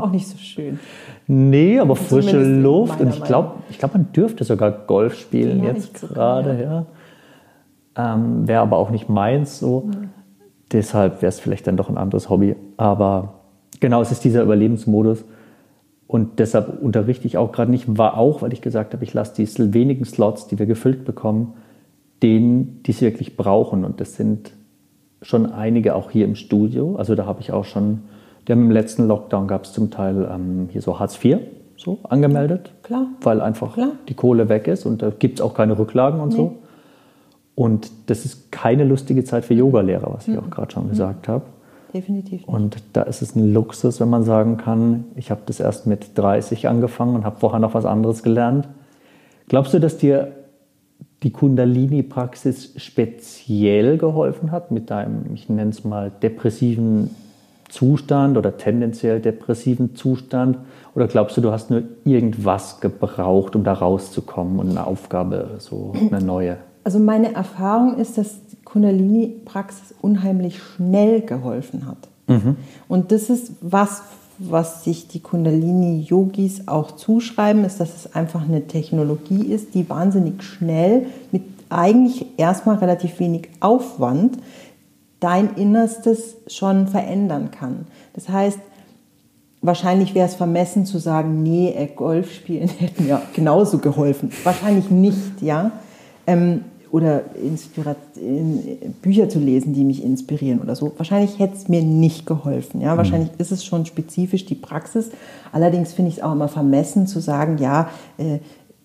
[0.00, 0.78] Auch nicht so schön.
[1.26, 3.00] Nee, aber frische Luft.
[3.00, 6.62] Und ich glaube, ich glaub, man dürfte sogar Golf spielen ja, jetzt gerade.
[6.62, 6.86] Ja.
[7.96, 8.14] ja.
[8.14, 9.84] Ähm, wäre aber auch nicht meins so.
[9.86, 10.10] Mhm.
[10.72, 12.56] Deshalb wäre es vielleicht dann doch ein anderes Hobby.
[12.76, 13.34] Aber
[13.80, 15.24] genau, es ist dieser Überlebensmodus.
[16.14, 19.34] Und deshalb unterrichte ich auch gerade nicht, war auch, weil ich gesagt habe, ich lasse
[19.34, 21.54] die wenigen Slots, die wir gefüllt bekommen,
[22.22, 23.84] denen, die es wirklich brauchen.
[23.84, 24.52] Und das sind
[25.22, 26.94] schon einige auch hier im Studio.
[26.94, 28.02] Also da habe ich auch schon,
[28.46, 31.38] der im letzten Lockdown gab es zum Teil ähm, hier so Hartz IV
[31.76, 32.70] so angemeldet.
[32.84, 33.08] Klar.
[33.20, 33.90] Weil einfach Klar.
[34.08, 36.36] die Kohle weg ist und da gibt es auch keine Rücklagen und nee.
[36.36, 36.54] so.
[37.56, 40.44] Und das ist keine lustige Zeit für Yogalehrer, was ich mhm.
[40.44, 40.90] auch gerade schon mhm.
[40.90, 41.42] gesagt habe
[41.94, 42.48] definitiv nicht.
[42.48, 46.18] Und da ist es ein Luxus, wenn man sagen kann, ich habe das erst mit
[46.18, 48.68] 30 angefangen und habe vorher noch was anderes gelernt.
[49.48, 50.32] Glaubst du, dass dir
[51.22, 57.10] die Kundalini-Praxis speziell geholfen hat mit deinem, ich nenne es mal, depressiven
[57.70, 60.58] Zustand oder tendenziell depressiven Zustand?
[60.94, 65.92] Oder glaubst du, du hast nur irgendwas gebraucht, um da rauszukommen und eine Aufgabe, so
[66.10, 66.58] eine neue?
[66.84, 68.40] Also meine Erfahrung ist, dass
[68.74, 72.08] Kundalini-Praxis unheimlich schnell geholfen hat.
[72.26, 72.56] Mhm.
[72.88, 74.02] Und das ist was,
[74.38, 80.42] was sich die Kundalini-Yogis auch zuschreiben, ist, dass es einfach eine Technologie ist, die wahnsinnig
[80.42, 84.38] schnell mit eigentlich erstmal relativ wenig Aufwand
[85.20, 87.86] dein Innerstes schon verändern kann.
[88.14, 88.58] Das heißt,
[89.62, 94.32] wahrscheinlich wäre es vermessen zu sagen, nee, äh, Golf spielen hätten ja genauso geholfen.
[94.42, 95.70] Wahrscheinlich nicht, ja.
[96.26, 97.22] Ähm, oder
[99.02, 100.92] Bücher zu lesen, die mich inspirieren oder so.
[100.96, 102.80] Wahrscheinlich hätte es mir nicht geholfen.
[102.80, 102.96] Ja?
[102.96, 103.38] Wahrscheinlich mhm.
[103.38, 105.10] ist es schon spezifisch die Praxis.
[105.50, 108.38] Allerdings finde ich es auch immer vermessen zu sagen, ja, äh,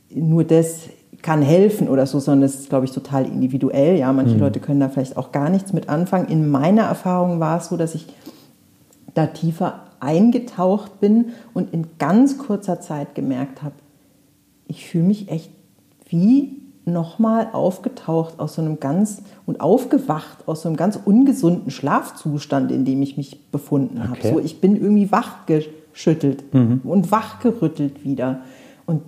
[0.09, 0.89] nur das
[1.21, 3.95] kann helfen oder so, sondern es ist, glaube ich, total individuell.
[3.99, 4.39] Ja, manche mhm.
[4.39, 6.29] Leute können da vielleicht auch gar nichts mit anfangen.
[6.29, 8.07] In meiner Erfahrung war es so, dass ich
[9.13, 13.75] da tiefer eingetaucht bin und in ganz kurzer Zeit gemerkt habe,
[14.65, 15.51] ich fühle mich echt
[16.09, 22.71] wie nochmal aufgetaucht aus so einem ganz und aufgewacht aus so einem ganz ungesunden Schlafzustand,
[22.71, 24.08] in dem ich mich befunden okay.
[24.08, 24.36] habe.
[24.36, 26.82] So, ich bin irgendwie wachgeschüttelt mhm.
[26.84, 28.41] und wachgerüttelt wieder
[28.86, 29.02] und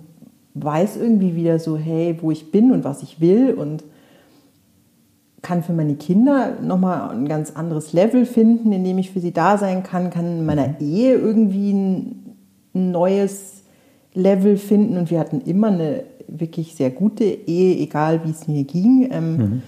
[0.54, 3.84] weiß irgendwie wieder so, hey, wo ich bin und was ich will und
[5.42, 9.32] kann für meine Kinder nochmal ein ganz anderes Level finden, in dem ich für sie
[9.32, 10.74] da sein kann, kann in meiner mhm.
[10.80, 12.36] Ehe irgendwie ein
[12.72, 13.62] neues
[14.14, 16.04] Level finden und wir hatten immer eine
[16.38, 19.08] wirklich sehr gute Ehe, egal wie es mir ging.
[19.10, 19.62] Ähm, mhm.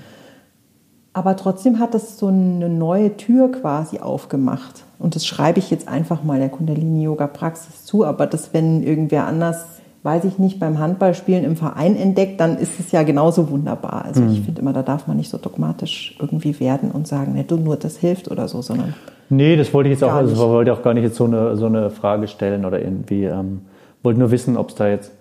[1.12, 4.84] Aber trotzdem hat das so eine neue Tür quasi aufgemacht.
[4.98, 8.04] Und das schreibe ich jetzt einfach mal der Kundalini-Yoga-Praxis zu.
[8.04, 9.64] Aber das, wenn irgendwer anders,
[10.02, 14.04] weiß ich nicht, beim Handballspielen im Verein entdeckt, dann ist es ja genauso wunderbar.
[14.04, 14.32] Also mhm.
[14.32, 17.56] ich finde immer, da darf man nicht so dogmatisch irgendwie werden und sagen, ne, du
[17.56, 18.94] nur das hilft oder so, sondern.
[19.30, 21.66] Nee, das wollte ich jetzt auch, also wollte auch gar nicht jetzt so eine, so
[21.66, 23.62] eine Frage stellen oder irgendwie, ähm,
[24.02, 25.12] wollte nur wissen, ob es da jetzt,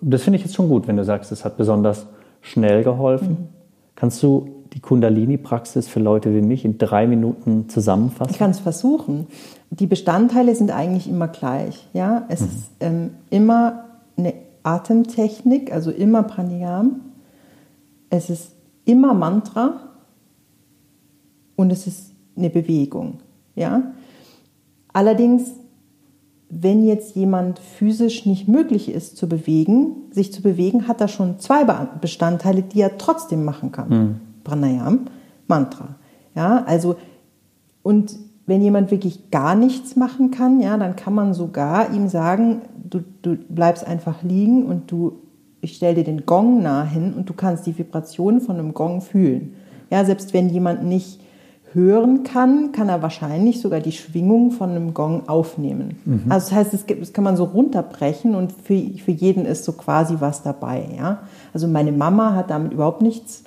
[0.00, 2.06] das finde ich jetzt schon gut, wenn du sagst, es hat besonders
[2.40, 3.28] schnell geholfen.
[3.28, 3.48] Mhm.
[3.94, 8.30] Kannst du die Kundalini-Praxis für Leute wie mich in drei Minuten zusammenfassen?
[8.30, 9.26] Ich kann es versuchen.
[9.70, 11.88] Die Bestandteile sind eigentlich immer gleich.
[11.92, 12.24] Ja?
[12.28, 12.46] Es mhm.
[12.46, 13.84] ist ähm, immer
[14.16, 17.00] eine Atemtechnik, also immer Pranayam.
[18.10, 18.52] Es ist
[18.84, 19.80] immer Mantra
[21.56, 23.20] und es ist eine Bewegung.
[23.54, 23.92] Ja?
[24.92, 25.52] Allerdings,
[26.48, 31.38] wenn jetzt jemand physisch nicht möglich ist zu bewegen, sich zu bewegen, hat er schon
[31.40, 31.64] zwei
[32.00, 33.88] Bestandteile, die er trotzdem machen kann.
[33.88, 34.20] Mhm.
[34.44, 35.00] Pranayam,
[35.48, 35.96] Mantra.
[36.34, 36.96] Ja, also
[37.82, 42.62] und wenn jemand wirklich gar nichts machen kann, ja, dann kann man sogar ihm sagen,
[42.88, 45.18] du, du bleibst einfach liegen und du,
[45.60, 49.00] ich stelle dir den Gong nah hin und du kannst die Vibration von einem Gong
[49.00, 49.54] fühlen.
[49.90, 51.20] Ja, selbst wenn jemand nicht
[51.76, 55.98] hören kann, kann er wahrscheinlich sogar die Schwingung von einem Gong aufnehmen.
[56.06, 56.24] Mhm.
[56.30, 59.72] Also das heißt, das, das, kann man so runterbrechen und für, für jeden ist so
[59.72, 60.88] quasi was dabei.
[60.96, 61.18] Ja?
[61.52, 63.44] Also meine Mama hat damit überhaupt nichts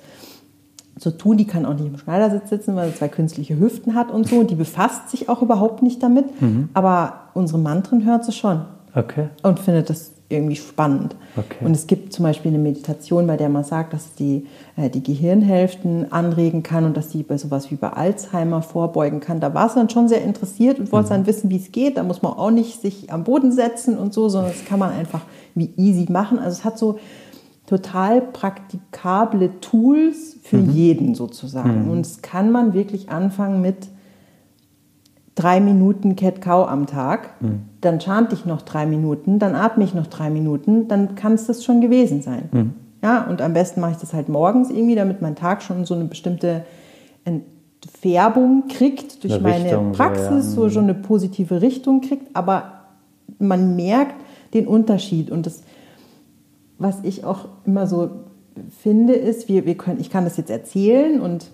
[0.96, 1.38] zu tun.
[1.38, 4.36] Die kann auch nicht im Schneidersitz sitzen, weil sie zwei künstliche Hüften hat und so.
[4.36, 6.40] Und die befasst sich auch überhaupt nicht damit.
[6.40, 6.68] Mhm.
[6.72, 8.62] Aber unsere Mantren hört sie schon.
[8.94, 9.28] Okay.
[9.42, 11.16] Und findet das irgendwie spannend.
[11.36, 11.64] Okay.
[11.64, 15.02] Und es gibt zum Beispiel eine Meditation, bei der man sagt, dass die, äh, die
[15.02, 19.40] Gehirnhälften anregen kann und dass die bei sowas wie bei Alzheimer vorbeugen kann.
[19.40, 21.10] Da war es dann schon sehr interessiert und wollte mhm.
[21.10, 21.96] dann wissen, wie es geht.
[21.96, 24.92] Da muss man auch nicht sich am Boden setzen und so, sondern das kann man
[24.92, 25.22] einfach
[25.54, 26.38] wie easy machen.
[26.38, 26.98] Also es hat so
[27.66, 30.70] total praktikable Tools für mhm.
[30.70, 31.84] jeden sozusagen.
[31.84, 31.90] Mhm.
[31.90, 33.88] Und es kann man wirklich anfangen mit
[35.40, 37.62] drei Minuten Cat-Cow am Tag, mhm.
[37.80, 41.46] dann chante ich noch drei Minuten, dann atme ich noch drei Minuten, dann kann es
[41.46, 42.48] das schon gewesen sein.
[42.52, 42.72] Mhm.
[43.02, 45.94] Ja, und am besten mache ich das halt morgens irgendwie, damit mein Tag schon so
[45.94, 46.64] eine bestimmte
[48.02, 50.68] Färbung kriegt durch eine meine Richtung, Praxis, so, ja.
[50.68, 52.72] so schon eine positive Richtung kriegt, aber
[53.38, 54.16] man merkt
[54.52, 55.62] den Unterschied und das
[56.80, 58.10] was ich auch immer so
[58.82, 61.50] finde, ist, wir, wir können, ich kann das jetzt erzählen und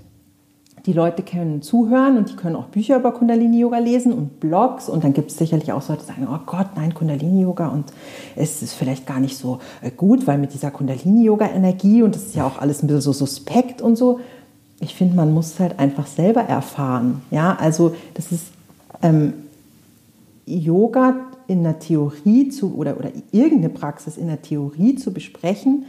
[0.86, 4.88] die Leute können zuhören und die können auch Bücher über Kundalini-Yoga lesen und Blogs.
[4.88, 7.92] Und dann gibt es sicherlich auch Leute, die sagen, oh Gott, nein, Kundalini-Yoga und
[8.36, 12.36] es ist vielleicht gar nicht so äh, gut, weil mit dieser Kundalini-Yoga-Energie und das ist
[12.36, 14.20] ja auch alles ein bisschen so suspekt und so.
[14.78, 17.22] Ich finde, man muss es halt einfach selber erfahren.
[17.32, 18.44] Ja, also das ist
[19.02, 19.32] ähm,
[20.46, 21.16] Yoga
[21.48, 25.86] in der Theorie zu oder, oder irgendeine Praxis in der Theorie zu besprechen,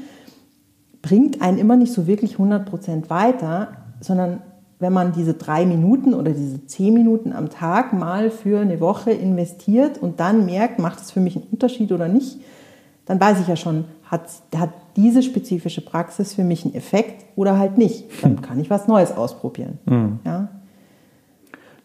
[1.04, 3.70] bringt einen immer nicht so wirklich 100% weiter,
[4.02, 4.42] sondern
[4.80, 9.12] wenn man diese drei Minuten oder diese zehn Minuten am Tag mal für eine Woche
[9.12, 12.38] investiert und dann merkt, macht es für mich einen Unterschied oder nicht,
[13.06, 17.58] dann weiß ich ja schon, hat, hat diese spezifische Praxis für mich einen Effekt oder
[17.58, 18.06] halt nicht.
[18.22, 19.80] Dann kann ich was Neues ausprobieren.
[19.86, 20.20] Mhm.
[20.26, 20.50] Ja?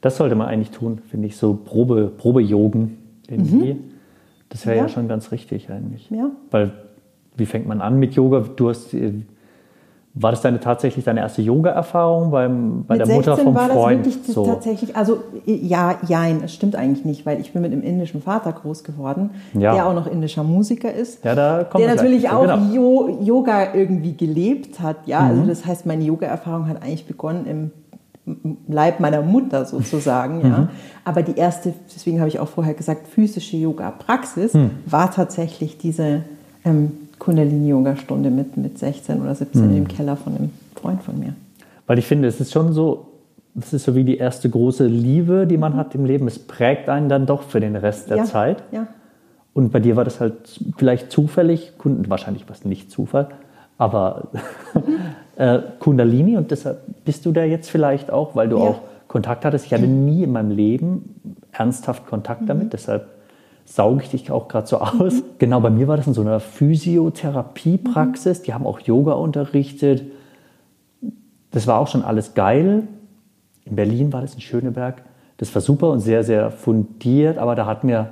[0.01, 3.75] Das sollte man eigentlich tun, finde ich, so Probe, Probe-Yogen irgendwie.
[3.75, 3.85] Mhm.
[4.49, 4.83] Das wäre ja.
[4.83, 4.89] ja.
[4.89, 6.11] schon ganz richtig eigentlich.
[6.11, 6.31] Ja.
[6.51, 6.73] Weil,
[7.37, 8.41] wie fängt man an mit Yoga?
[8.41, 9.13] Du hast, äh,
[10.15, 12.31] war das deine tatsächlich deine erste Yoga-Erfahrung
[12.87, 14.05] bei der Mutter vom war Freund?
[14.05, 14.45] Das wirklich so.
[14.45, 18.53] tatsächlich, also ja, jein, es stimmt eigentlich nicht, weil ich bin mit einem indischen Vater
[18.53, 19.73] groß geworden, ja.
[19.75, 23.09] der auch noch indischer Musiker ist, ja, da kommt der natürlich auch genau.
[23.23, 25.07] Yoga irgendwie gelebt hat.
[25.07, 25.41] Ja, also mhm.
[25.41, 27.71] also das heißt, meine Yoga-Erfahrung hat eigentlich begonnen im
[28.69, 30.43] Leib meiner Mutter sozusagen.
[30.43, 30.49] Ja.
[30.59, 30.69] Mhm.
[31.05, 34.71] Aber die erste, deswegen habe ich auch vorher gesagt, physische Yoga-Praxis mhm.
[34.87, 36.23] war tatsächlich diese
[36.65, 39.77] ähm, Kundalini-Yoga-Stunde mit, mit 16 oder 17 mhm.
[39.77, 41.35] im Keller von einem Freund von mir.
[41.87, 43.07] Weil ich finde, es ist schon so,
[43.55, 46.27] das ist so wie die erste große Liebe, die man hat im Leben.
[46.27, 48.65] Es prägt einen dann doch für den Rest der ja, Zeit.
[48.73, 48.89] Ja.
[49.55, 53.29] Und bei dir war das halt vielleicht zufällig, wahrscheinlich war es nicht Zufall,
[53.79, 54.29] aber
[55.37, 58.65] äh, Kundalini und deshalb bist du da jetzt vielleicht auch, weil du ja.
[58.65, 59.67] auch Kontakt hattest.
[59.67, 62.47] Ich hatte nie in meinem Leben ernsthaft Kontakt mhm.
[62.47, 63.07] damit, deshalb
[63.65, 65.15] sauge ich dich auch gerade so aus.
[65.15, 65.23] Mhm.
[65.39, 68.41] Genau, bei mir war das in so einer Physiotherapiepraxis.
[68.41, 68.45] Mhm.
[68.45, 70.05] Die haben auch Yoga unterrichtet.
[71.51, 72.89] Das war auch schon alles geil.
[73.65, 75.03] In Berlin war das in Schöneberg.
[75.37, 78.09] Das war super und sehr, sehr fundiert, aber da hat mir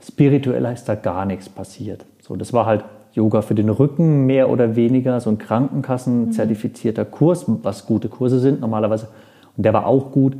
[0.00, 2.04] spirituell ist da gar nichts passiert.
[2.22, 7.44] So, das war halt Yoga für den Rücken mehr oder weniger, so ein Krankenkassen-zertifizierter Kurs,
[7.46, 9.08] was gute Kurse sind normalerweise.
[9.56, 10.36] Und der war auch gut.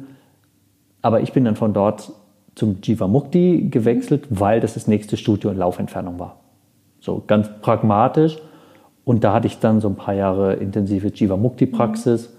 [1.03, 2.13] Aber ich bin dann von dort
[2.55, 6.37] zum Jiva Mukti gewechselt, weil das das nächste Studio in Laufentfernung war.
[7.01, 8.39] So ganz pragmatisch.
[9.05, 12.31] Und da hatte ich dann so ein paar Jahre intensive Jiva Mukti Praxis.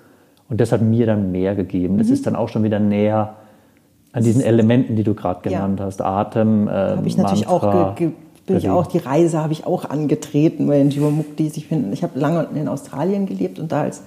[0.49, 1.97] Und das hat mir dann mehr gegeben.
[1.97, 3.35] Das ist dann auch schon wieder näher
[4.13, 5.57] an diesen Elementen, die du gerade Ja.
[5.59, 6.01] genannt hast.
[6.01, 9.53] Atem, äh, habe ich natürlich Mantra, auch, ge, ge, bin ich auch, die Reise habe
[9.53, 11.55] ich auch angetreten bei den Jivamuktis.
[11.55, 14.03] Ich, bin- ich habe lange in Australien gelebt und da als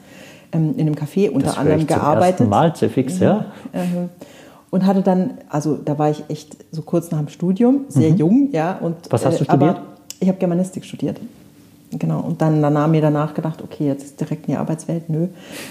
[0.52, 2.40] ähm, in einem Café unter Das anderem ich zum gearbeitet.
[2.40, 3.46] ersten Mal, sehr fix, ja.
[3.72, 4.10] Ähm,
[4.74, 8.48] und hatte dann, also da war ich echt so kurz nach dem Studium, sehr jung,
[8.50, 8.76] ja.
[8.76, 8.96] Und, Mhm.
[9.10, 9.88] Was hast du aber studiert?
[10.18, 11.20] Ich habe Germanistik studiert.
[11.92, 12.18] Genau.
[12.18, 15.28] Und dann danach mir danach gedacht, okay, jetzt ist direkt in die Arbeitswelt, nö.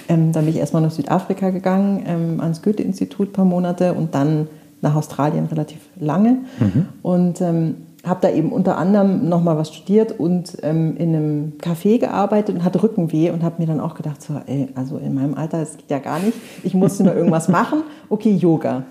[0.07, 4.15] Ähm, dann bin ich erstmal nach Südafrika gegangen, ähm, ans Goethe-Institut ein paar Monate und
[4.15, 4.47] dann
[4.79, 6.37] nach Australien relativ lange.
[6.61, 6.85] Mhm.
[7.01, 11.99] Und ähm, habe da eben unter anderem nochmal was studiert und ähm, in einem Café
[11.99, 15.35] gearbeitet und hatte Rückenweh und habe mir dann auch gedacht, so, ey, also in meinem
[15.35, 16.37] Alter, das geht ja gar nicht.
[16.63, 17.83] Ich musste mal irgendwas machen.
[18.09, 18.83] Okay, Yoga.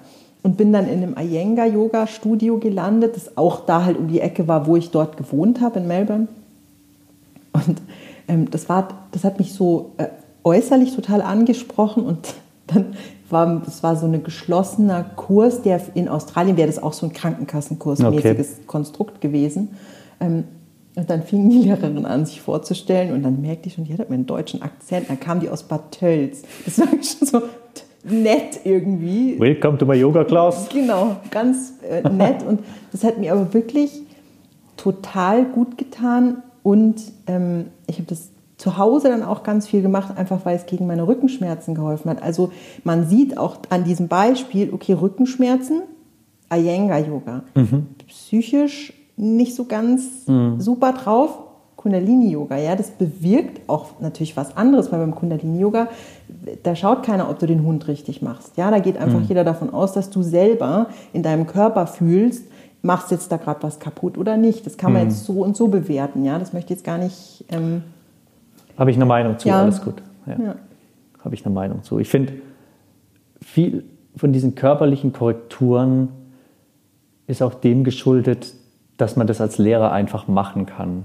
[0.42, 4.66] Und bin dann in einem Iyengar-Yoga-Studio gelandet, das auch da halt um die Ecke war,
[4.66, 6.28] wo ich dort gewohnt habe in Melbourne.
[7.52, 7.82] Und
[8.28, 10.06] ähm, das, war, das hat mich so äh,
[10.42, 12.34] äußerlich total angesprochen und
[12.66, 12.94] dann
[13.32, 17.12] war das war so ein geschlossener Kurs, der in Australien wäre das auch so ein
[17.12, 19.70] Krankenkassenkurs-mäßiges Konstrukt gewesen.
[20.20, 20.44] Ähm,
[20.94, 24.10] und dann fing die Lehrerin an, sich vorzustellen und dann merkte ich schon, die hat
[24.10, 25.08] mir einen deutschen Akzent.
[25.08, 26.42] Dann kam die aus Bad Tölz.
[26.66, 27.42] Das war schon so
[28.04, 29.40] nett irgendwie.
[29.40, 30.68] Welcome to my Yoga class.
[30.68, 32.42] Genau, ganz äh, nett.
[32.42, 34.02] Und das hat mir aber wirklich
[34.76, 36.42] total gut getan.
[36.62, 38.30] Und ähm, ich habe das
[38.62, 42.22] zu Hause dann auch ganz viel gemacht, einfach weil es gegen meine Rückenschmerzen geholfen hat.
[42.22, 42.52] Also
[42.84, 45.82] man sieht auch an diesem Beispiel, okay, Rückenschmerzen,
[46.48, 47.42] Iyengar-Yoga.
[48.06, 50.26] Psychisch nicht so ganz
[50.58, 51.38] super drauf.
[51.74, 55.88] Kundalini-Yoga, ja, das bewirkt auch natürlich was anderes, weil beim Kundalini-Yoga,
[56.62, 58.56] da schaut keiner, ob du den Hund richtig machst.
[58.56, 62.44] Ja, da geht einfach jeder davon aus, dass du selber in deinem Körper fühlst,
[62.82, 64.64] machst jetzt da gerade was kaputt oder nicht.
[64.64, 66.38] Das kann man jetzt so und so bewerten, ja.
[66.38, 67.44] Das möchte ich jetzt gar nicht.
[67.48, 67.82] Ähm,
[68.76, 69.62] Habe ich eine Meinung zu, Ja.
[69.62, 70.02] alles gut.
[70.26, 70.36] Ja.
[70.42, 70.54] ja.
[71.24, 71.98] Habe ich eine Meinung zu.
[71.98, 72.32] Ich finde,
[73.40, 73.84] viel
[74.16, 76.08] von diesen körperlichen Korrekturen
[77.26, 78.54] ist auch dem geschuldet,
[78.96, 81.04] dass man das als Lehrer einfach machen kann.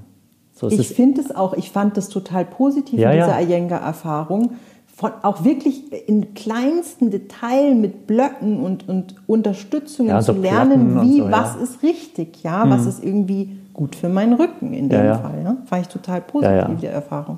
[0.53, 4.53] So, Ich finde es auch, ich fand das total positiv Ja, in dieser Iyengar-Erfahrung.
[4.88, 11.01] Von, auch wirklich in kleinsten Details mit Blöcken und, und Unterstützungen Ja, so zu lernen,
[11.03, 15.13] wie, so, was ist richtig, ja, was ist irgendwie gut für meinen Rücken in dem.
[15.13, 15.43] Fall.
[15.43, 15.58] Ja?
[15.65, 17.38] Fand ich total positiv, die Erfahrung.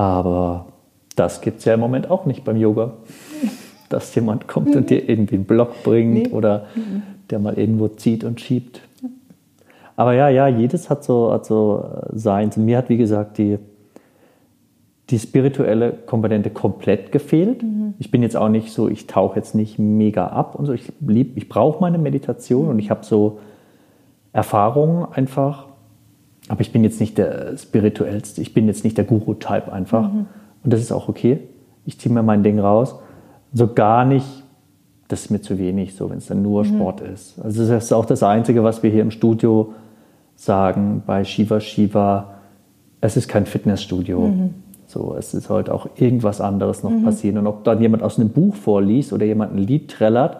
[0.00, 0.66] Aber
[1.14, 2.92] das gibt es ja im Moment auch nicht beim Yoga.
[3.90, 6.28] Dass jemand kommt und dir irgendwie einen Block bringt Nee.
[6.28, 6.66] oder
[7.28, 8.80] der mal irgendwo zieht und schiebt.
[9.96, 12.56] Aber ja, ja, jedes hat so, hat so äh, seins.
[12.56, 13.58] Und mir hat, wie gesagt, die,
[15.10, 17.62] die spirituelle Komponente komplett gefehlt.
[17.98, 20.72] Ich bin jetzt auch nicht so, ich tauche jetzt nicht mega ab und so.
[20.72, 23.40] Ich, lieb- ich brauche meine Meditation und ich habe so
[24.32, 25.66] Erfahrungen einfach.
[26.50, 30.10] Aber ich bin jetzt nicht der spirituellste, ich bin jetzt nicht der Guru-Type einfach.
[30.12, 31.38] Und das ist auch okay.
[31.86, 32.96] Ich ziehe mir mein Ding raus.
[33.52, 34.26] So gar nicht,
[35.06, 37.38] das ist mir zu wenig, so wenn es dann nur Sport ist.
[37.40, 39.74] Also das ist auch das Einzige, was wir hier im Studio
[40.34, 42.34] sagen bei Shiva Shiva.
[43.00, 44.32] Es ist kein Fitnessstudio.
[44.88, 47.38] So, es ist heute auch irgendwas anderes noch passieren.
[47.38, 50.38] Und ob dann jemand aus einem Buch vorliest oder jemand ein Lied trällert,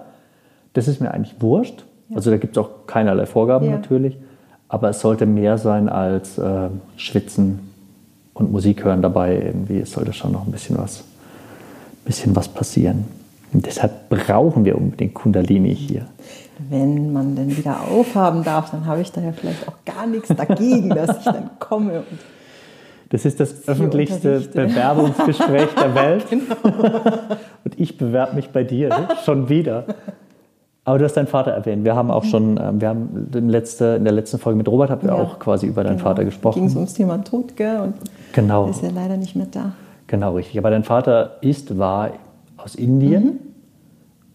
[0.73, 1.85] das ist mir eigentlich wurscht.
[2.13, 3.71] Also da gibt es auch keinerlei Vorgaben Ja.
[3.77, 4.19] natürlich.
[4.71, 7.59] Aber es sollte mehr sein als äh, Schwitzen
[8.35, 9.35] und Musik hören dabei.
[9.35, 11.03] Irgendwie, es sollte schon noch ein bisschen was,
[12.05, 13.05] bisschen was passieren.
[13.53, 16.07] Und deshalb brauchen wir unbedingt Kundalini hier.
[16.69, 20.29] Wenn man denn wieder aufhaben darf, dann habe ich da ja vielleicht auch gar nichts
[20.29, 22.05] dagegen, dass ich dann komme.
[23.09, 24.39] Das ist das öffentlichste.
[24.55, 26.27] Bewerbungsgespräch der Welt.
[27.65, 29.85] Und ich bewerbe mich bei dir schon wieder.
[30.85, 31.85] Aber du hast deinen Vater erwähnt.
[31.85, 34.91] Wir haben auch schon, ähm, wir haben im letzte, in der letzten Folge mit Robert
[34.91, 36.65] haben wir Ja, auch quasi über deinen Vater Ging gesprochen.
[36.67, 37.81] es ums Thema Tod, gell?
[37.81, 37.95] Und
[38.33, 38.67] Genau.
[38.69, 39.73] ist ja leider nicht mehr da.
[40.07, 40.59] Genau, richtig.
[40.59, 42.11] Aber dein Vater ist, war
[42.57, 43.39] aus Indien, Mhm.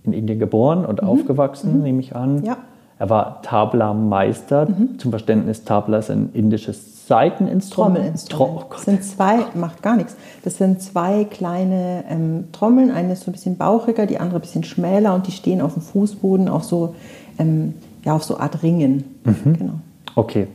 [0.04, 2.44] in Indien geboren und aufgewachsen, nehme ich an.
[2.44, 2.58] Ja.
[2.98, 4.68] Er war Tabla-Meister.
[4.98, 7.96] Zum Verständnis, Tabla ist ein indisches Seiteninstrument.
[7.98, 8.60] Trommelinstrument.
[8.62, 10.16] Tro- oh sind zwei, macht gar nichts.
[10.44, 12.90] Das sind zwei kleine ähm, Trommeln.
[12.92, 15.74] Eine ist so ein bisschen bauchiger, die andere ein bisschen schmäler und die stehen auf
[15.74, 16.96] dem Fußboden auf so,
[17.38, 19.04] ähm, ja, auf so Art Ringen.
[19.24, 19.54] Mhm.
[19.58, 19.74] Genau.
[20.16, 20.48] Okay,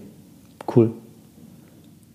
[0.74, 0.92] cool.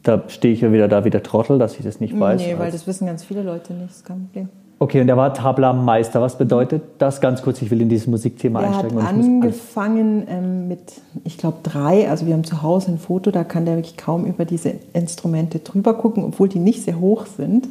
[0.04, 2.42] Da stehe ich ja wieder da wie der Trottel, dass ich das nicht weiß.
[2.42, 3.92] nee, weil das wissen ganz viele Leute nicht.
[3.92, 4.50] Ist kein Problem.
[4.78, 6.22] Okay, und er war Tabla-Meister.
[6.22, 7.22] Was bedeutet das?
[7.22, 8.98] Ganz kurz, ich will in dieses Musikthema Der hat einsteigen.
[8.98, 10.82] muss alles- angefangen ähm, mit,
[11.24, 12.10] ich glaube, drei.
[12.10, 15.60] Also wir haben zu Hause ein Foto, da kann der wirklich kaum über diese Instrumente
[15.60, 17.70] drüber gucken, obwohl die nicht sehr hoch sind.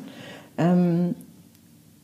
[0.56, 1.14] Ähm,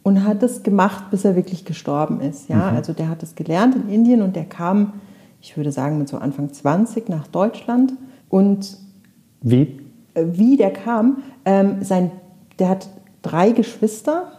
[0.03, 2.49] und hat das gemacht, bis er wirklich gestorben ist.
[2.49, 2.69] Ja?
[2.71, 4.95] Also der hat das gelernt in Indien und der kam,
[5.41, 7.95] ich würde sagen, mit so Anfang 20 nach Deutschland.
[8.29, 8.77] Und
[9.41, 9.79] Wie?
[10.15, 12.11] äh, wie der kam, ähm, sein,
[12.59, 12.89] der hat
[13.23, 14.33] drei Geschwister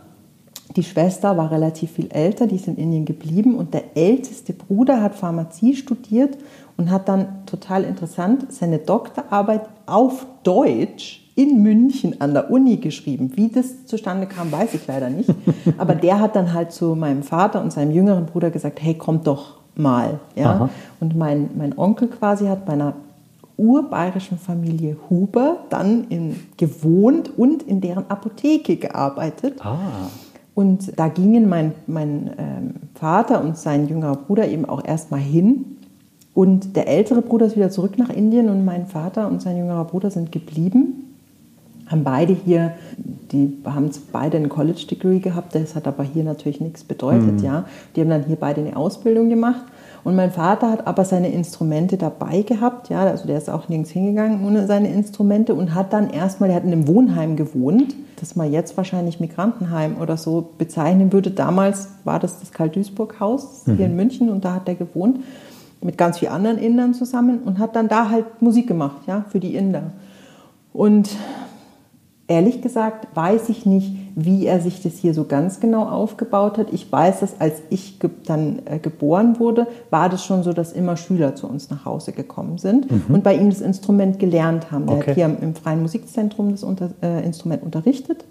[0.75, 5.01] Die Schwester war relativ viel älter, die ist in Indien geblieben und der älteste Bruder
[5.01, 6.37] hat Pharmazie studiert
[6.77, 13.31] und hat dann total interessant seine Doktorarbeit auf Deutsch in München an der Uni geschrieben.
[13.35, 15.29] Wie das zustande kam, weiß ich leider nicht.
[15.77, 19.27] Aber der hat dann halt zu meinem Vater und seinem jüngeren Bruder gesagt, hey, kommt
[19.27, 20.19] doch mal.
[20.35, 20.69] Ja?
[20.99, 22.93] Und mein, mein Onkel quasi hat bei einer
[23.57, 29.63] urbayerischen Familie Huber dann in, gewohnt und in deren Apotheke gearbeitet.
[29.63, 30.09] Ah.
[30.53, 35.77] Und da gingen mein, mein ähm, Vater und sein jüngerer Bruder eben auch erstmal hin.
[36.33, 39.85] Und der ältere Bruder ist wieder zurück nach Indien und mein Vater und sein jüngerer
[39.85, 41.07] Bruder sind geblieben.
[41.87, 42.73] Haben beide hier,
[43.31, 47.43] die haben beide ein College-Degree gehabt, das hat aber hier natürlich nichts bedeutet, mhm.
[47.43, 47.65] ja.
[47.95, 49.65] Die haben dann hier beide eine Ausbildung gemacht.
[50.03, 53.91] Und mein Vater hat aber seine Instrumente dabei gehabt, ja, also der ist auch nirgends
[53.91, 58.35] hingegangen ohne seine Instrumente und hat dann erstmal, der hat in einem Wohnheim gewohnt, das
[58.35, 61.29] man jetzt wahrscheinlich Migrantenheim oder so bezeichnen würde.
[61.29, 63.75] Damals war das das Karl-Duisburg-Haus mhm.
[63.77, 65.19] hier in München und da hat er gewohnt
[65.83, 69.39] mit ganz vielen anderen Indern zusammen und hat dann da halt Musik gemacht, ja, für
[69.39, 69.91] die Inder.
[70.73, 71.09] Und
[72.31, 76.67] ehrlich gesagt weiß ich nicht, wie er sich das hier so ganz genau aufgebaut hat.
[76.71, 80.71] Ich weiß, dass als ich ge dann äh, geboren wurde, war das schon so, dass
[80.71, 83.15] immer Schüler zu uns nach Hause gekommen sind mhm.
[83.15, 84.87] und bei ihm das Instrument gelernt haben.
[84.87, 85.09] Er okay.
[85.09, 88.23] hat hier im, Freien Musikzentrum das unter, äh, Instrument unterrichtet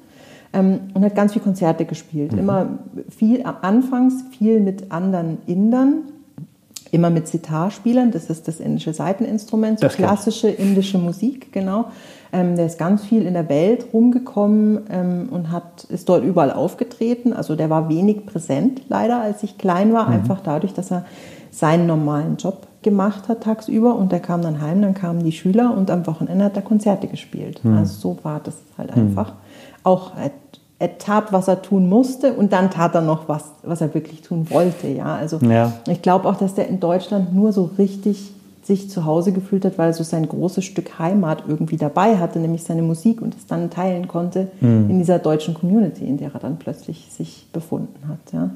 [0.55, 2.33] ähm, und hat ganz viele Konzerte gespielt.
[2.33, 2.39] Mhm.
[2.39, 2.79] Immer
[3.11, 6.05] viel, anfangs viel mit anderen Indern,
[6.91, 11.87] immer mit Sitar-Spielern, das ist das indische Seiteninstrument, so klassische indische Musik, genau.
[12.33, 16.53] Ähm, der ist ganz viel in der Welt rumgekommen ähm, und hat, ist dort überall
[16.53, 17.33] aufgetreten.
[17.33, 20.15] Also der war wenig präsent, leider, als ich klein war, mhm.
[20.15, 21.05] einfach dadurch, dass er
[21.51, 25.75] seinen normalen Job gemacht hat tagsüber und der kam dann heim, dann kamen die Schüler
[25.77, 27.65] und am Wochenende hat er Konzerte gespielt.
[27.65, 27.79] Mhm.
[27.79, 29.03] Also so war das halt mhm.
[29.03, 29.33] einfach.
[29.83, 30.31] Auch er,
[30.79, 34.23] er, tat, was er tun musste und dann tat er noch was, was er wirklich
[34.23, 34.89] tun wollte.
[34.89, 35.73] Ja, also ja.
[35.89, 38.33] ich glaube auch, dass der in Deutschland nur so richtig
[38.71, 42.39] sich zu Hause gefühlt hat, weil er so sein großes Stück Heimat irgendwie dabei hatte,
[42.39, 44.89] nämlich seine Musik und es dann teilen konnte mhm.
[44.89, 48.33] in dieser deutschen Community, in der er dann plötzlich sich befunden hat.
[48.33, 48.51] Ja.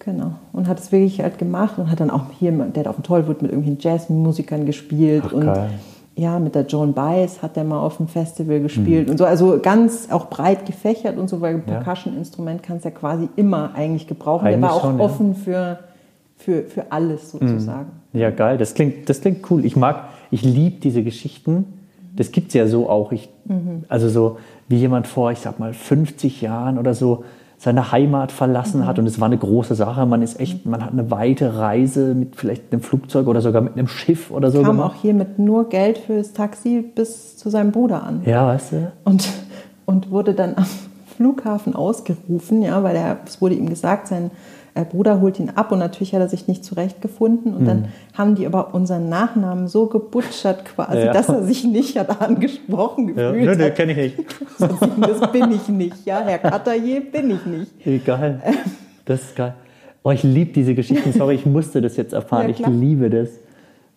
[0.00, 0.32] Genau.
[0.52, 3.04] Und hat es wirklich halt gemacht und hat dann auch hier, der hat auf dem
[3.04, 5.70] Tollwood mit irgendwelchen Jazzmusikern gespielt Ach, und geil.
[6.16, 9.12] ja, mit der Joan Baez hat er mal auf dem Festival gespielt mhm.
[9.12, 11.80] und so, also ganz auch breit gefächert und so, weil ja.
[11.80, 14.48] Percussion-Instrument kannst du ja quasi immer eigentlich gebrauchen.
[14.48, 15.38] Eigentlich der war auch schon, offen ja.
[15.44, 15.78] für,
[16.36, 17.90] für, für alles sozusagen.
[18.12, 18.20] Mhm.
[18.20, 18.58] Ja, geil.
[18.58, 19.64] Das klingt, das klingt cool.
[19.64, 21.64] Ich mag, ich liebe diese Geschichten.
[22.14, 23.12] Das gibt es ja so auch.
[23.12, 23.84] Ich, mhm.
[23.88, 27.24] Also so wie jemand vor, ich sag mal, 50 Jahren oder so
[27.58, 28.86] seine Heimat verlassen mhm.
[28.86, 30.04] hat und es war eine große Sache.
[30.06, 33.74] Man ist echt, man hat eine weite Reise mit vielleicht einem Flugzeug oder sogar mit
[33.74, 34.94] einem Schiff oder so Kam gemacht.
[34.94, 38.22] auch hier mit nur Geld fürs Taxi bis zu seinem Bruder an.
[38.26, 38.92] Ja, weißt du.
[39.04, 39.28] Und,
[39.86, 40.66] und wurde dann am
[41.16, 44.30] Flughafen ausgerufen, ja, weil er, es wurde ihm gesagt, sein
[44.84, 47.54] Bruder holt ihn ab und natürlich hat er sich nicht zurechtgefunden.
[47.54, 47.66] Und mhm.
[47.66, 51.12] dann haben die aber unseren Nachnamen so gebutschert quasi, ja.
[51.12, 53.54] dass er sich nicht hat angesprochen gefühlt ja.
[53.54, 54.28] Nö, nee, kenne ich nicht.
[54.58, 56.22] das bin ich nicht, ja.
[56.24, 57.86] Herr Kataje bin ich nicht.
[57.86, 58.42] Egal.
[59.04, 59.54] Das ist geil.
[60.02, 61.12] Oh, ich liebe diese Geschichten.
[61.12, 62.44] Sorry, ich musste das jetzt erfahren.
[62.44, 63.30] Ja, ich liebe das.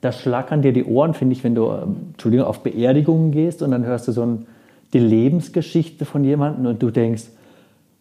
[0.01, 3.71] Da schlackern dir die Ohren, finde ich, wenn du, ähm, Entschuldigung, auf Beerdigungen gehst und
[3.71, 4.45] dann hörst du so ein,
[4.93, 7.25] die Lebensgeschichte von jemandem und du denkst,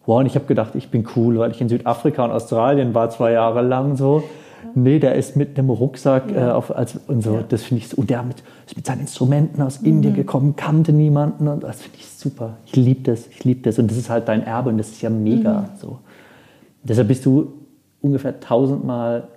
[0.09, 3.11] wow, und ich habe gedacht, ich bin cool, weil ich in Südafrika und Australien war
[3.11, 4.23] zwei Jahre lang so.
[4.73, 6.49] Nee, der ist mit einem Rucksack ja.
[6.49, 7.35] äh, auf, als, und so.
[7.35, 7.43] Ja.
[7.47, 7.97] Das finde ich so.
[7.97, 9.87] Und der mit, ist mit seinen Instrumenten aus mhm.
[9.87, 11.47] Indien gekommen, kannte niemanden.
[11.47, 12.57] Und das finde ich super.
[12.65, 13.27] Ich liebe das.
[13.27, 13.77] Ich liebe das.
[13.77, 15.61] Und das ist halt dein Erbe und das ist ja mega.
[15.61, 15.65] Mhm.
[15.79, 15.99] So.
[16.83, 17.53] Deshalb bist du
[18.01, 19.27] ungefähr tausendmal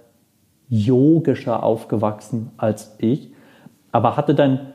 [0.68, 3.30] yogischer aufgewachsen als ich.
[3.92, 4.71] Aber hatte dein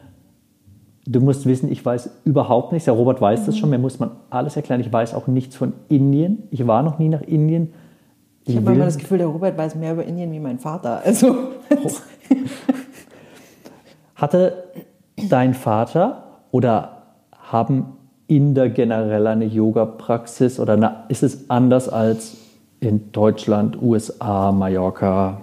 [1.09, 2.83] Du musst wissen, ich weiß überhaupt nichts.
[2.85, 3.45] Der Robert weiß mhm.
[3.45, 3.69] das schon.
[3.69, 4.81] Mir muss man alles erklären.
[4.81, 6.43] Ich weiß auch nichts von Indien.
[6.51, 7.73] Ich war noch nie nach Indien.
[8.43, 11.01] Ich, ich habe immer das Gefühl, der Robert weiß mehr über Indien wie mein Vater.
[11.03, 11.35] Also.
[14.15, 14.63] Hatte
[15.29, 22.35] dein Vater oder haben Inder generell eine Yoga-Praxis oder ist es anders als
[22.79, 25.39] in Deutschland, USA, Mallorca?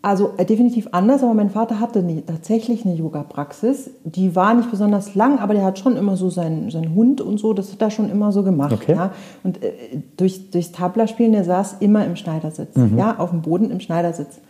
[0.00, 3.90] Also äh, definitiv anders, aber mein Vater hatte nie, tatsächlich eine Yoga-Praxis.
[4.04, 7.38] Die war nicht besonders lang, aber der hat schon immer so seinen, seinen Hund und
[7.38, 8.72] so, das hat er schon immer so gemacht.
[8.72, 8.92] Okay.
[8.92, 9.12] Ja?
[9.42, 9.72] Und äh,
[10.16, 12.96] durch, durchs Tabla-Spielen, der saß immer im Schneidersitz, mhm.
[12.96, 14.40] ja, auf dem Boden im Schneidersitz.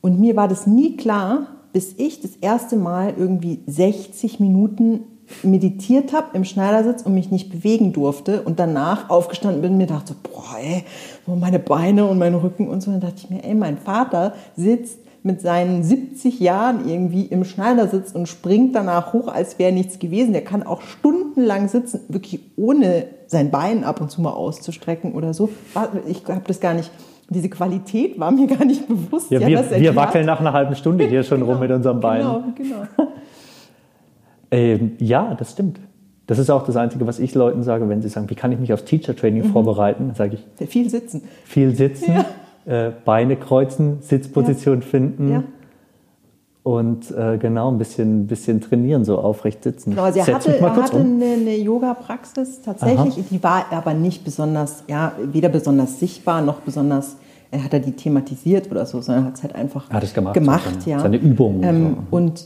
[0.00, 5.00] Und mir war das nie klar, bis ich das erste Mal irgendwie 60 Minuten
[5.42, 9.86] meditiert habe im Schneidersitz und mich nicht bewegen durfte und danach aufgestanden bin und mir
[9.86, 10.84] dachte, boah, ey,
[11.26, 12.90] wo meine Beine und mein Rücken und so.
[12.90, 18.12] Dann dachte ich mir, ey, mein Vater sitzt mit seinen 70 Jahren irgendwie im Schneidersitz
[18.12, 20.32] und springt danach hoch, als wäre nichts gewesen.
[20.32, 25.34] Der kann auch stundenlang sitzen, wirklich ohne sein Bein ab und zu mal auszustrecken oder
[25.34, 25.50] so.
[26.06, 26.90] Ich habe das gar nicht
[27.30, 29.30] diese Qualität war mir gar nicht bewusst.
[29.30, 32.20] Ja, wir, wir wackeln nach einer halben Stunde hier schon genau, rum mit unserem Bein.
[32.20, 32.82] Genau, genau.
[34.50, 35.80] ähm, ja, das stimmt.
[36.28, 38.58] Das ist auch das Einzige, was ich Leuten sage, wenn sie sagen, wie kann ich
[38.58, 39.52] mich aufs Teacher Training mhm.
[39.52, 40.12] vorbereiten?
[40.14, 40.68] sage ich.
[40.68, 41.22] Viel sitzen.
[41.44, 42.12] Viel sitzen,
[42.66, 42.88] ja.
[42.88, 44.86] äh, Beine kreuzen, Sitzposition ja.
[44.86, 45.32] finden.
[45.32, 45.42] Ja.
[46.64, 49.92] Und äh, genau ein bisschen, bisschen trainieren, so aufrecht sitzen.
[49.92, 51.14] Genau, also er hatte, er hatte um.
[51.14, 53.24] eine, eine Yoga-Praxis tatsächlich, Aha.
[53.30, 57.16] die war aber nicht besonders, ja, weder besonders sichtbar noch besonders,
[57.50, 60.98] er hat er die thematisiert oder so, sondern hat es halt einfach gemacht, gemacht ja.
[60.98, 61.62] Seine Übungen.
[61.62, 62.44] Ähm, und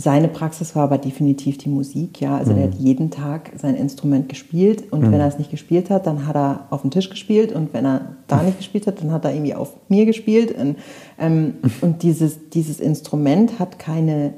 [0.00, 2.36] seine Praxis war aber definitiv die Musik, ja.
[2.36, 2.56] Also mhm.
[2.56, 5.12] der hat jeden Tag sein Instrument gespielt und mhm.
[5.12, 7.84] wenn er es nicht gespielt hat, dann hat er auf dem Tisch gespielt und wenn
[7.84, 10.56] er da nicht gespielt hat, dann hat er irgendwie auf mir gespielt.
[10.58, 10.76] Und,
[11.18, 14.32] ähm, und dieses, dieses Instrument hat keine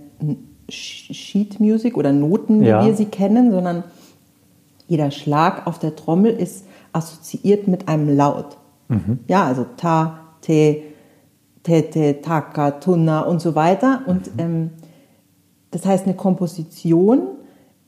[0.69, 2.85] Sheet Music oder Noten, wie ja.
[2.85, 3.85] wir sie kennen, sondern
[4.89, 8.57] jeder Schlag auf der Trommel ist assoziiert mit einem Laut.
[8.89, 9.21] Mhm.
[9.29, 10.83] Ja, also ta, te,
[11.63, 14.03] te, te, taka, tunna und so weiter.
[14.07, 14.41] Und mhm.
[14.41, 14.71] ähm,
[15.73, 17.23] das heißt, eine Komposition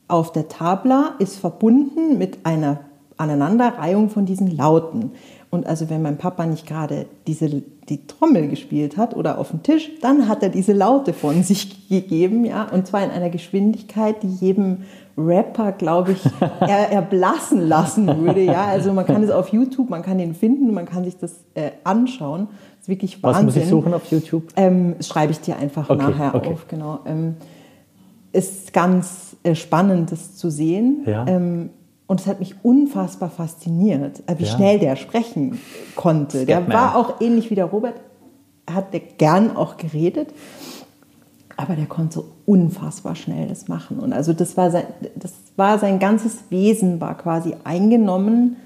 [0.07, 2.81] auf der Tabla ist verbunden mit einer
[3.17, 5.11] Aneinanderreihung von diesen Lauten.
[5.49, 9.63] Und also wenn mein Papa nicht gerade diese, die Trommel gespielt hat oder auf dem
[9.63, 14.21] Tisch, dann hat er diese Laute von sich gegeben, ja, und zwar in einer Geschwindigkeit,
[14.21, 14.79] die jedem
[15.17, 16.25] Rapper, glaube ich,
[16.59, 18.65] er, erblassen lassen würde, ja.
[18.65, 21.71] Also man kann es auf YouTube, man kann ihn finden, man kann sich das äh,
[21.83, 22.47] anschauen.
[22.49, 23.47] Das ist wirklich Wahnsinn.
[23.47, 24.43] Was muss ich suchen auf YouTube?
[24.57, 26.49] Ähm, schreibe ich dir einfach okay, nachher okay.
[26.51, 26.99] auf, genau.
[27.05, 27.35] Ähm,
[28.35, 31.03] ist ganz äh, spannend, das zu sehen.
[31.05, 31.25] Ja.
[31.27, 31.69] Ähm,
[32.07, 34.55] und es hat mich unfassbar fasziniert, äh, wie ja.
[34.55, 35.59] schnell der sprechen
[35.95, 36.45] konnte.
[36.45, 37.95] Der war auch ähnlich wie der Robert,
[38.71, 40.29] hat der gern auch geredet,
[41.57, 43.99] aber der konnte so unfassbar schnell das machen.
[43.99, 44.83] Und also das war sein,
[45.15, 48.57] das war sein ganzes Wesen war quasi eingenommen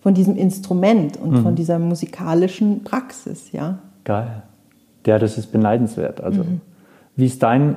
[0.00, 1.42] von diesem Instrument und mhm.
[1.42, 3.78] von dieser musikalischen Praxis, ja.
[4.04, 4.42] Geil.
[5.06, 6.20] Ja, das ist beneidenswert.
[6.22, 6.60] Also, mhm.
[7.16, 7.76] wie ist dein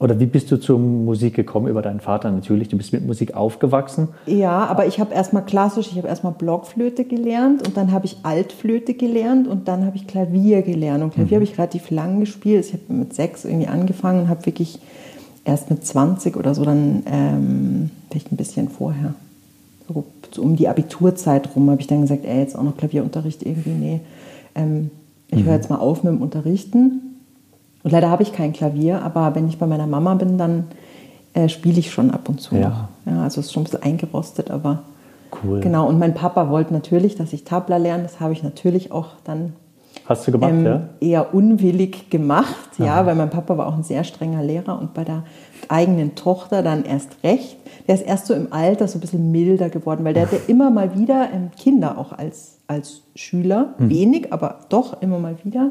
[0.00, 2.30] oder wie bist du zur Musik gekommen über deinen Vater?
[2.30, 4.08] Natürlich, du bist mit Musik aufgewachsen.
[4.26, 8.16] Ja, aber ich habe erstmal klassisch, ich habe erstmal Blockflöte gelernt und dann habe ich
[8.24, 11.04] Altflöte gelernt und dann habe ich Klavier gelernt.
[11.04, 11.42] Und Klavier mhm.
[11.42, 12.66] habe ich relativ lang gespielt.
[12.66, 14.80] Ich habe mit sechs irgendwie angefangen und habe wirklich
[15.44, 19.14] erst mit 20 oder so dann, ähm, vielleicht ein bisschen vorher,
[19.86, 23.42] so, so um die Abiturzeit rum, habe ich dann gesagt, ey, jetzt auch noch Klavierunterricht
[23.44, 24.00] irgendwie, nee.
[24.56, 24.90] Ähm,
[25.28, 25.44] ich mhm.
[25.44, 27.13] höre jetzt mal auf mit dem Unterrichten
[27.84, 30.64] und leider habe ich kein Klavier, aber wenn ich bei meiner Mama bin, dann
[31.34, 32.56] äh, spiele ich schon ab und zu.
[32.56, 32.88] Ja.
[33.04, 33.22] ja.
[33.22, 34.82] Also es ist schon ein bisschen eingerostet, aber
[35.44, 35.60] cool.
[35.60, 35.86] Genau.
[35.86, 38.04] Und mein Papa wollte natürlich, dass ich Tabla lerne.
[38.04, 39.52] Das habe ich natürlich auch dann
[40.06, 40.82] Hast du gemacht, ähm, ja?
[41.00, 42.84] eher unwillig gemacht, Aha.
[42.84, 45.24] ja, weil mein Papa war auch ein sehr strenger Lehrer und bei der
[45.68, 47.56] eigenen Tochter dann erst recht.
[47.86, 50.70] Der ist erst so im Alter so ein bisschen milder geworden, weil der hatte immer
[50.70, 53.90] mal wieder ähm, Kinder auch als, als Schüler, mhm.
[53.90, 55.70] wenig, aber doch immer mal wieder.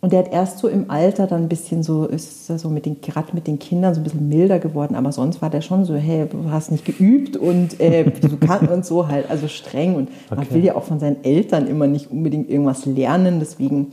[0.00, 3.00] Und der hat erst so im Alter dann ein bisschen so, ist so mit den,
[3.00, 5.94] gerade mit den Kindern so ein bisschen milder geworden, aber sonst war der schon so,
[5.94, 9.96] hey, du hast nicht geübt und äh, du kannst und so halt, also streng.
[9.96, 10.36] Und okay.
[10.36, 13.40] man will ja auch von seinen Eltern immer nicht unbedingt irgendwas lernen.
[13.40, 13.88] Deswegen,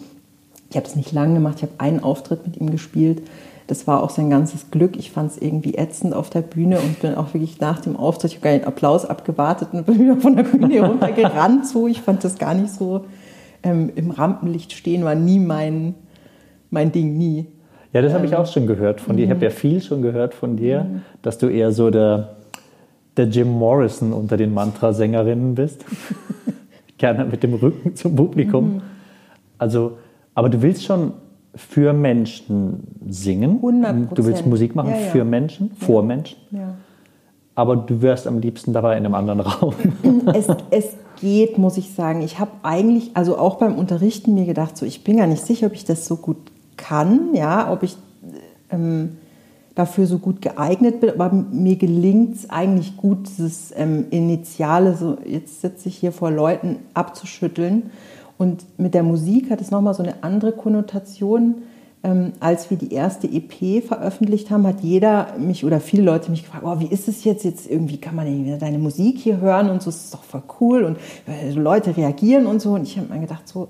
[0.70, 3.24] ich habe es nicht lange gemacht, ich habe einen Auftritt mit ihm gespielt.
[3.66, 4.98] Das war auch sein ganzes Glück.
[4.98, 8.30] Ich fand es irgendwie ätzend auf der Bühne und bin auch wirklich nach dem Auftritt,
[8.30, 11.66] ich habe gar nicht Applaus abgewartet und bin wieder von der Bühne runtergerannt.
[11.66, 13.06] So, ich fand das gar nicht so
[13.66, 15.96] ähm, im Rampenlicht stehen war nie mein,
[16.70, 17.48] mein Ding, nie.
[17.92, 19.26] Ja, das habe ich ähm, auch schon gehört von dir.
[19.26, 19.56] Ich habe ja mhm.
[19.56, 21.02] viel schon gehört von dir, mhm.
[21.22, 22.36] dass du eher so der,
[23.18, 25.84] der Jim Morrison unter den Mantrasängerinnen bist.
[26.98, 28.76] Gerne mit dem Rücken zum Publikum.
[28.76, 28.82] Mhm.
[29.58, 29.98] Also,
[30.36, 31.14] aber du willst schon
[31.56, 33.62] für Menschen singen.
[33.62, 34.14] 100%.
[34.14, 35.08] Du willst Musik machen ja, ja.
[35.08, 36.38] für Menschen, vor Menschen.
[36.52, 36.76] Ja.
[37.56, 39.74] Aber du wärst am liebsten dabei in einem anderen Raum.
[40.34, 42.22] Es, es geht, muss ich sagen.
[42.22, 45.68] Ich habe eigentlich, also auch beim Unterrichten mir gedacht, so ich bin gar nicht sicher,
[45.68, 46.38] ob ich das so gut
[46.76, 47.96] kann, ja, ob ich
[48.70, 49.18] ähm,
[49.76, 55.18] dafür so gut geeignet bin, aber mir gelingt es eigentlich gut, dieses ähm, Initiale, so
[55.26, 57.92] jetzt sitze ich hier vor Leuten, abzuschütteln.
[58.38, 61.56] Und mit der Musik hat es nochmal so eine andere Konnotation
[62.06, 66.44] ähm, als wir die erste EP veröffentlicht haben, hat jeder mich oder viele Leute mich
[66.44, 67.44] gefragt, oh, wie ist es jetzt?
[67.44, 70.44] Jetzt irgendwie kann man wieder deine Musik hier hören und so, das ist doch voll
[70.62, 70.98] cool und
[71.28, 72.74] äh, Leute reagieren und so.
[72.74, 73.70] Und ich habe mir gedacht, so,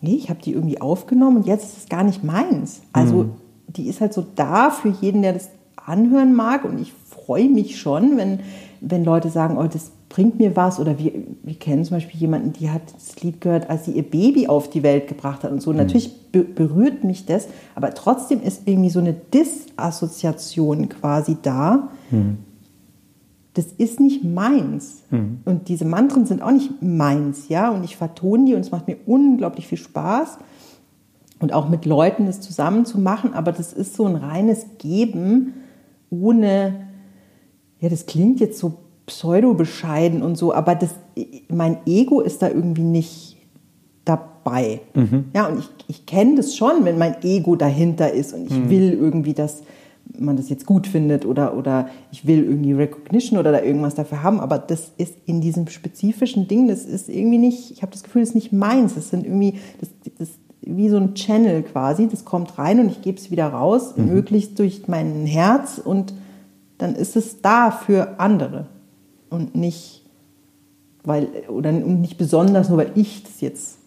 [0.00, 2.80] nee, ich habe die irgendwie aufgenommen und jetzt ist es gar nicht meins.
[2.92, 3.32] Also mhm.
[3.68, 7.78] die ist halt so da für jeden, der das anhören mag und ich freue mich
[7.78, 8.40] schon, wenn,
[8.80, 10.78] wenn Leute sagen, oh, das bringt mir was.
[10.78, 14.02] Oder wir, wir kennen zum Beispiel jemanden, die hat das Lied gehört, als sie ihr
[14.02, 15.70] Baby auf die Welt gebracht hat und so.
[15.70, 15.78] Mhm.
[15.78, 21.88] Natürlich be berührt mich das, aber trotzdem ist irgendwie so eine Disassoziation quasi da.
[22.10, 22.38] Mhm.
[23.54, 25.02] Das ist nicht meins.
[25.10, 25.40] Mhm.
[25.44, 27.70] Und diese Mantren sind auch nicht meins, ja.
[27.70, 30.38] Und ich vertone die und es macht mir unglaublich viel Spaß.
[31.38, 35.54] Und auch mit Leuten das zusammen zu machen, aber das ist so ein reines Geben
[36.10, 36.88] ohne,
[37.78, 38.74] ja, das klingt jetzt so
[39.10, 40.94] pseudo-bescheiden und so, aber das,
[41.48, 43.36] mein Ego ist da irgendwie nicht
[44.04, 44.80] dabei.
[44.94, 45.24] Mhm.
[45.34, 48.70] Ja, und ich, ich kenne das schon, wenn mein Ego dahinter ist und ich mhm.
[48.70, 49.62] will irgendwie, dass
[50.18, 54.22] man das jetzt gut findet oder, oder ich will irgendwie Recognition oder da irgendwas dafür
[54.22, 58.02] haben, aber das ist in diesem spezifischen Ding, das ist irgendwie nicht, ich habe das
[58.02, 60.28] Gefühl, das ist nicht meins, das sind irgendwie, das, das
[60.62, 64.06] wie so ein Channel quasi, das kommt rein und ich gebe es wieder raus, mhm.
[64.06, 66.12] möglichst durch mein Herz und
[66.78, 68.66] dann ist es da für andere
[69.30, 70.02] und nicht,
[71.04, 73.78] weil, oder nicht besonders nur, weil ich das jetzt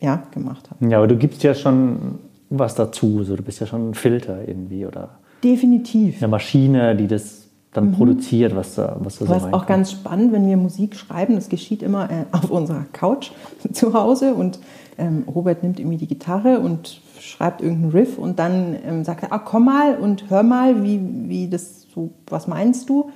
[0.00, 0.90] ja, gemacht habe.
[0.90, 2.18] Ja, aber du gibst ja schon
[2.50, 5.18] was dazu, so, du bist ja schon ein Filter irgendwie, oder?
[5.44, 6.18] Definitiv.
[6.18, 7.92] Eine Maschine, die das dann mhm.
[7.92, 11.34] produziert, was da, was da so ist auch ganz spannend, wenn wir Musik schreiben.
[11.34, 13.30] Das geschieht immer äh, auf unserer Couch
[13.72, 14.58] zu Hause und
[14.96, 19.32] ähm, Robert nimmt irgendwie die Gitarre und schreibt irgendeinen Riff und dann ähm, sagt er,
[19.32, 23.10] ah, komm mal und hör mal, wie, wie das so, was meinst du?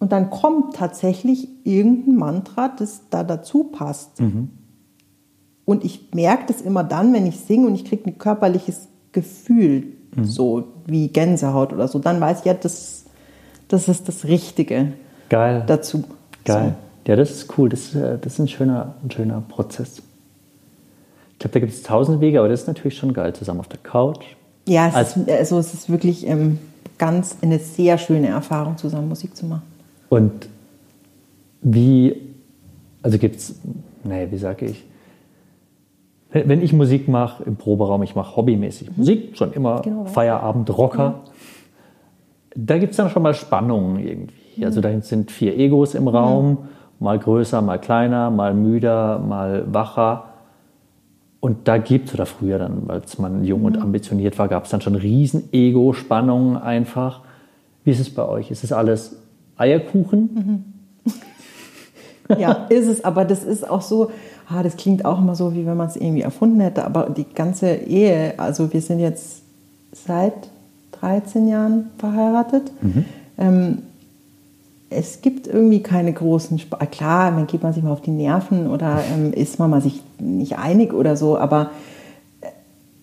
[0.00, 4.18] Und dann kommt tatsächlich irgendein Mantra, das da dazu passt.
[4.20, 4.48] Mhm.
[5.66, 9.84] Und ich merke das immer dann, wenn ich singe und ich kriege ein körperliches Gefühl,
[10.16, 10.24] mhm.
[10.24, 11.98] so wie Gänsehaut oder so.
[11.98, 13.04] Dann weiß ich ja, das,
[13.68, 14.94] das ist das Richtige
[15.28, 15.64] Geil.
[15.66, 16.02] dazu.
[16.46, 16.74] Geil.
[17.04, 17.10] So.
[17.10, 17.68] Ja, das ist cool.
[17.68, 19.98] Das, äh, das ist ein schöner, ein schöner Prozess.
[21.32, 23.34] Ich glaube, da gibt es tausend Wege, aber das ist natürlich schon geil.
[23.34, 24.24] Zusammen auf der Couch.
[24.66, 26.58] Ja, es, ist, also es ist wirklich ähm,
[26.96, 29.62] ganz eine sehr schöne Erfahrung, zusammen Musik zu machen.
[30.10, 30.48] Und
[31.62, 32.20] wie,
[33.02, 33.58] also gibt es,
[34.04, 34.84] nee, wie sage ich,
[36.32, 38.94] wenn ich Musik mache im Proberaum, ich mache hobbymäßig mhm.
[38.96, 41.20] Musik, schon immer genau, Feierabend, Rocker, ja.
[42.54, 44.34] da gibt es dann schon mal Spannungen irgendwie.
[44.56, 44.64] Mhm.
[44.64, 46.58] Also da sind vier Egos im Raum, mhm.
[46.98, 50.24] mal größer, mal kleiner, mal müder, mal wacher.
[51.38, 53.82] Und da gibt es, oder früher dann, als man jung und mhm.
[53.82, 57.20] ambitioniert war, gab es dann schon riesen Ego-Spannungen einfach.
[57.84, 58.50] Wie ist es bei euch?
[58.50, 59.19] Ist es alles
[59.60, 60.64] Eierkuchen?
[61.04, 62.38] Mhm.
[62.38, 64.10] ja, ist es, aber das ist auch so,
[64.48, 67.26] ah, das klingt auch immer so, wie wenn man es irgendwie erfunden hätte, aber die
[67.34, 69.42] ganze Ehe, also wir sind jetzt
[69.92, 70.48] seit
[71.00, 72.70] 13 Jahren verheiratet.
[72.80, 73.04] Mhm.
[73.38, 73.78] Ähm,
[74.90, 78.68] es gibt irgendwie keine großen, Sp klar, dann geht man sich mal auf die Nerven
[78.68, 81.70] oder ähm, ist man mal sich nicht einig oder so, aber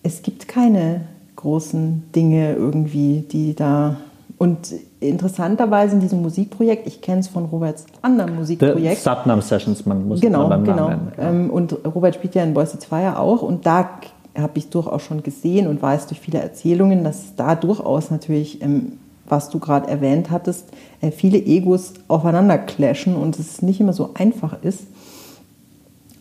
[0.02, 1.02] es gibt keine
[1.36, 3.96] großen Dinge irgendwie, die da
[4.38, 9.02] und interessanterweise in diesem Musikprojekt, ich kenne es von Roberts anderem Musikprojekt.
[9.02, 10.88] Satnam Sessions, man muss genau, es beim genau.
[10.90, 11.44] Namen nennen.
[11.44, 13.90] Ähm, und Robert spielt ja in Boys It's Fire auch und da
[14.36, 18.92] habe ich durchaus schon gesehen und weiß durch viele Erzählungen, dass da durchaus natürlich, ähm,
[19.28, 20.68] was du gerade erwähnt hattest,
[21.00, 24.86] äh, viele Egos aufeinander clashen und es nicht immer so einfach ist.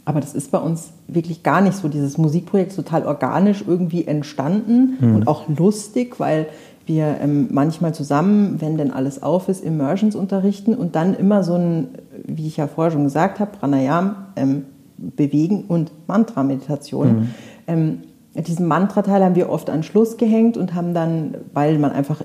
[0.08, 1.90] Aber das ist bei uns wirklich gar nicht so.
[1.90, 5.16] Dieses Musikprojekt ist total organisch irgendwie entstanden mhm.
[5.16, 6.48] und auch lustig, weil
[6.86, 11.56] wir ähm, manchmal zusammen, wenn denn alles auf ist, Immersions unterrichten und dann immer so
[11.56, 11.90] ein,
[12.26, 14.64] wie ich ja vorher schon gesagt habe, Pranayam, ähm,
[14.98, 17.08] Bewegen und Mantra-Meditation.
[17.08, 17.28] Mhm.
[17.68, 17.98] Ähm,
[18.34, 22.22] diesen Mantra-Teil haben wir oft an Schluss gehängt und haben dann, weil man einfach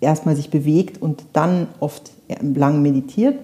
[0.00, 2.10] erstmal sich bewegt und dann oft
[2.54, 3.34] lang meditiert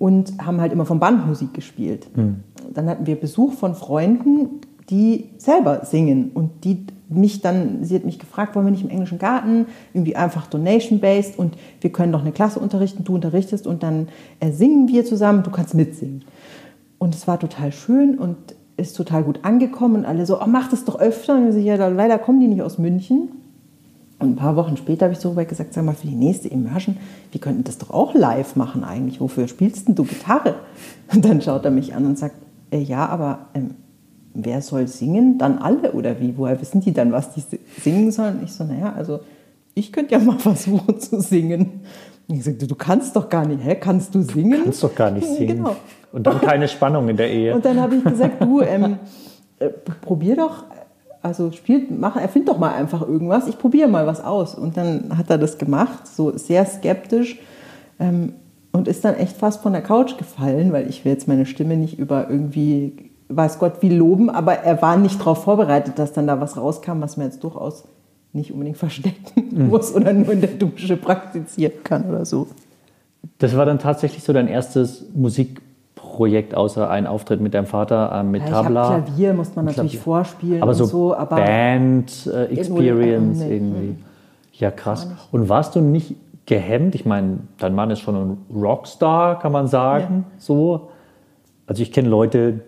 [0.00, 2.08] und haben halt immer von Bandmusik gespielt.
[2.16, 2.42] Mhm.
[2.72, 4.60] Dann hatten wir Besuch von Freunden,
[4.90, 8.90] die selber singen und die mich dann, sie hat mich gefragt, wollen wir nicht im
[8.90, 13.82] englischen Garten, irgendwie einfach donation-based und wir können doch eine Klasse unterrichten, du unterrichtest und
[13.82, 14.08] dann
[14.40, 16.24] äh, singen wir zusammen, du kannst mitsingen.
[16.98, 18.36] Und es war total schön und
[18.76, 21.36] ist total gut angekommen und alle so, oh, mach das doch öfter.
[21.36, 23.28] Und ich so, ja, leider kommen die nicht aus München.
[24.18, 26.48] Und ein paar Wochen später habe ich so rüber gesagt, sag mal, für die nächste
[26.48, 26.96] Immersion,
[27.30, 29.20] wir könnten das doch auch live machen eigentlich.
[29.20, 30.54] Wofür spielst denn du Gitarre?
[31.12, 32.36] Und dann schaut er mich an und sagt,
[32.74, 33.74] äh, ja, aber ähm,
[34.34, 35.38] wer soll singen?
[35.38, 36.36] Dann alle oder wie?
[36.36, 37.42] Woher wissen die dann, was die
[37.80, 38.40] singen sollen?
[38.44, 39.20] Ich so, naja, also
[39.74, 41.80] ich könnte ja mal versuchen zu singen.
[42.26, 44.58] Und ich sagte, du kannst doch gar nicht, hä, kannst du singen?
[44.58, 45.58] Du kannst doch gar nicht singen.
[45.58, 45.76] Genau.
[46.12, 47.54] Und dann keine Spannung in der Ehe.
[47.54, 48.98] Und dann habe ich gesagt, du, ähm,
[49.58, 50.64] äh, probier doch,
[51.22, 54.54] also spiel, mach, erfind doch mal einfach irgendwas, ich probiere mal was aus.
[54.54, 57.38] Und dann hat er das gemacht, so sehr skeptisch.
[57.98, 58.34] Ähm,
[58.74, 61.76] und ist dann echt fast von der Couch gefallen, weil ich will jetzt meine Stimme
[61.76, 66.26] nicht über irgendwie weiß Gott wie loben, aber er war nicht darauf vorbereitet, dass dann
[66.26, 67.84] da was rauskam, was man jetzt durchaus
[68.32, 69.68] nicht unbedingt verstecken mhm.
[69.68, 72.48] muss oder nur in der Dusche praktizieren kann oder so.
[73.38, 78.24] Das war dann tatsächlich so dein erstes Musikprojekt, außer ein Auftritt mit deinem Vater äh,
[78.24, 79.00] mit Ja, Tabla.
[79.02, 80.04] Klavier muss man natürlich Klavier.
[80.04, 83.94] vorspielen aber und so, so, aber Band äh, Experience nee, irgendwie.
[84.52, 85.08] Ja, krass.
[85.30, 86.16] Und warst du nicht
[86.46, 86.94] gehemmt?
[86.94, 90.26] Ich meine, dein Mann ist schon ein Rockstar, kann man sagen.
[90.38, 90.90] So.
[91.66, 92.60] Also ich kenne Leute,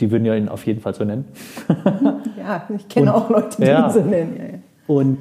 [0.00, 1.26] die würden ja ihn auf jeden Fall so nennen.
[2.38, 3.86] ja, ich kenne auch Leute, die ja.
[3.86, 4.36] ihn so nennen.
[4.36, 4.58] Ja, ja.
[4.86, 5.18] Und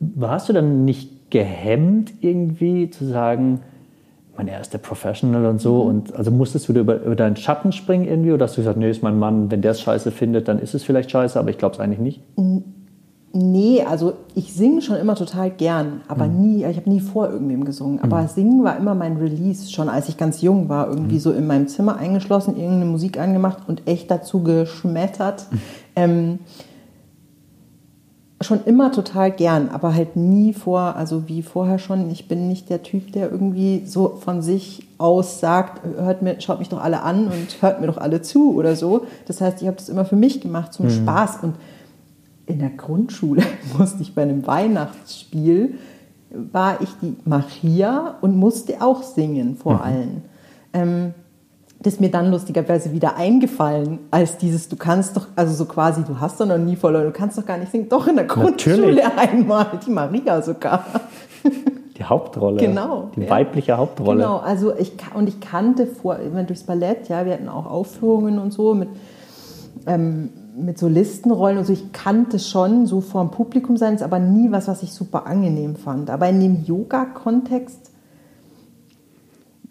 [0.00, 3.60] warst du dann nicht gehemmt irgendwie zu sagen,
[4.36, 8.32] mein erster Professional und so und also musstest du über, über deinen Schatten springen irgendwie
[8.32, 10.74] oder hast du gesagt, nee, ist mein Mann, wenn der es scheiße findet, dann ist
[10.74, 12.20] es vielleicht scheiße, aber ich glaube es eigentlich nicht.
[13.36, 16.40] Nee, also ich singe schon immer total gern, aber Mhm.
[16.40, 18.00] nie, ich habe nie vor irgendwem gesungen.
[18.00, 20.92] Aber Singen war immer mein Release, schon als ich ganz jung war, Mhm.
[20.92, 25.46] irgendwie so in meinem Zimmer eingeschlossen, irgendeine Musik angemacht und echt dazu geschmettert.
[25.50, 25.58] Mhm.
[25.96, 26.38] Ähm,
[28.40, 32.68] schon immer total gern, aber halt nie vor, also wie vorher schon, ich bin nicht
[32.70, 37.02] der Typ, der irgendwie so von sich aus sagt, hört mir, schaut mich doch alle
[37.02, 39.06] an und hört mir doch alle zu oder so.
[39.26, 41.38] Das heißt, ich habe das immer für mich gemacht, zum Spaß.
[41.42, 41.54] Und
[42.46, 43.42] in der Grundschule
[43.78, 45.78] musste ich bei einem Weihnachtsspiel,
[46.30, 50.22] war ich die Maria und musste auch singen vor allen.
[50.72, 51.14] Ähm,
[51.84, 56.02] das ist mir dann lustigerweise wieder eingefallen, als dieses, du kannst doch, also so quasi,
[56.02, 57.88] du hast doch noch nie verloren, du kannst doch gar nicht singen.
[57.90, 59.04] Doch in der Grundschule Natürlich.
[59.16, 60.84] einmal, die Maria sogar.
[61.96, 62.56] Die Hauptrolle.
[62.56, 63.30] Genau, Die ja.
[63.30, 64.22] weibliche Hauptrolle.
[64.22, 67.66] Genau, also ich und ich kannte vor, ich meine, durchs Ballett, ja, wir hatten auch
[67.66, 68.88] Aufführungen und so mit,
[69.86, 71.72] ähm, mit so Listenrollen und so.
[71.72, 75.26] Ich kannte schon so vor dem Publikum sein, ist aber nie was, was ich super
[75.26, 76.10] angenehm fand.
[76.10, 77.90] Aber in dem Yoga-Kontext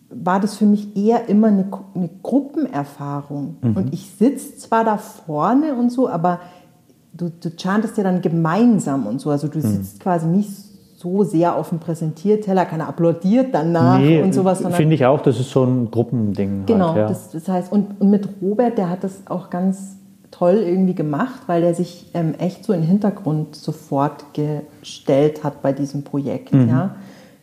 [0.09, 1.65] war das für mich eher immer eine,
[1.95, 3.57] eine Gruppenerfahrung.
[3.61, 6.39] Und ich sitze zwar da vorne und so, aber
[7.13, 9.31] du, du chantest ja dann gemeinsam und so.
[9.31, 10.51] Also du sitzt quasi nicht
[10.95, 15.37] so sehr auf dem Präsentierteller, keiner applaudiert danach Nee, und sowas, finde ich auch, das
[15.39, 16.65] ist so ein Gruppending.
[16.65, 17.07] Genau, halt, ja.
[17.07, 19.97] das, das heißt, und, und mit Robert, der hat das auch ganz
[20.33, 25.61] toll irgendwie gemacht, weil der sich ähm, echt so in den Hintergrund sofort gestellt hat
[25.61, 26.53] bei diesem Projekt.
[26.53, 26.69] Mhm.
[26.69, 26.95] Ja.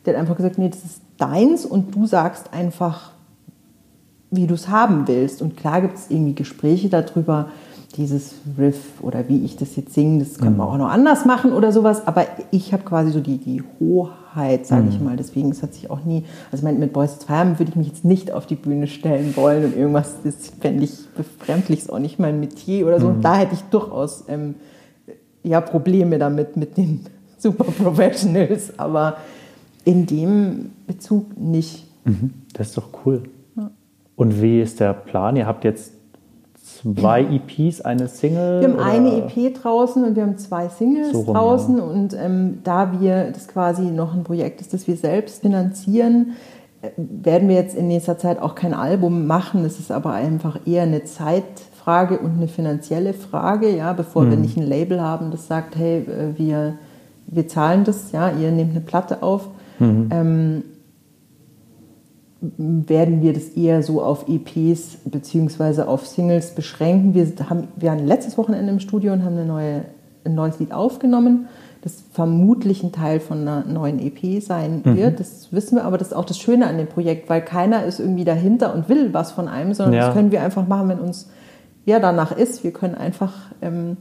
[0.04, 3.12] Der hat einfach gesagt, nee, das ist deins und du sagst einfach,
[4.30, 5.40] wie du es haben willst.
[5.40, 7.50] Und klar gibt es irgendwie Gespräche darüber,
[7.96, 11.52] dieses Riff oder wie ich das jetzt singe, das können wir auch noch anders machen
[11.52, 12.06] oder sowas.
[12.06, 15.16] Aber ich habe quasi so die, die Hoheit, sage ich mal.
[15.16, 17.88] Deswegen, es hat sich auch nie, also ich meine, mit Boys Feiern würde ich mich
[17.88, 21.98] jetzt nicht auf die Bühne stellen wollen und irgendwas, das fände ich befremdlich, ist auch
[21.98, 23.08] nicht mein Metier oder so.
[23.08, 24.54] Und da hätte ich durchaus ähm,
[25.42, 27.00] ja, Probleme damit, mit den
[27.38, 28.78] Super Professionals.
[28.78, 29.16] Aber
[29.84, 31.86] in dem Bezug nicht.
[32.04, 33.24] Mhm, Das ist doch cool.
[34.14, 35.34] Und wie ist der Plan?
[35.36, 35.92] Ihr habt jetzt
[36.78, 38.60] zwei EPs, eine Single?
[38.60, 38.84] Wir haben oder?
[38.84, 41.80] eine EP draußen und wir haben zwei Singles So rum, draußen.
[41.80, 46.32] Und ähm, da wir das quasi noch ein Projekt ist, das wir selbst finanzieren,
[46.82, 49.62] äh, werden wir jetzt in nächster Zeit auch kein Album machen.
[49.62, 54.30] Das ist aber einfach eher eine Zeitfrage und eine finanzielle Frage, ja, bevor Mhm.
[54.30, 56.74] wir nicht ein Label haben, das sagt, hey, äh, wir,
[57.26, 59.48] wir zahlen das, ja, ihr nehmt eine Platte auf.
[59.78, 60.08] Mhm.
[60.10, 60.62] Ähm,
[62.40, 67.14] werden wir das eher so auf EPs beziehungsweise auf Singles beschränken.
[67.14, 69.84] Wir, haben, wir waren letztes Wochenende im Studio und haben eine neue,
[70.24, 71.48] ein neues Lied aufgenommen,
[71.82, 75.20] das vermutlich ein Teil von einer neuen EP sein wird.
[75.20, 78.00] Das wissen wir, aber das ist auch das Schöne an dem Projekt, weil keiner ist
[78.00, 80.06] irgendwie dahinter und will was von einem, sondern Ja.
[80.06, 81.30] das können wir einfach machen, wenn uns
[81.86, 82.64] ja danach ist.
[82.64, 83.32] Wir können einfach
[83.62, 83.96] ähm,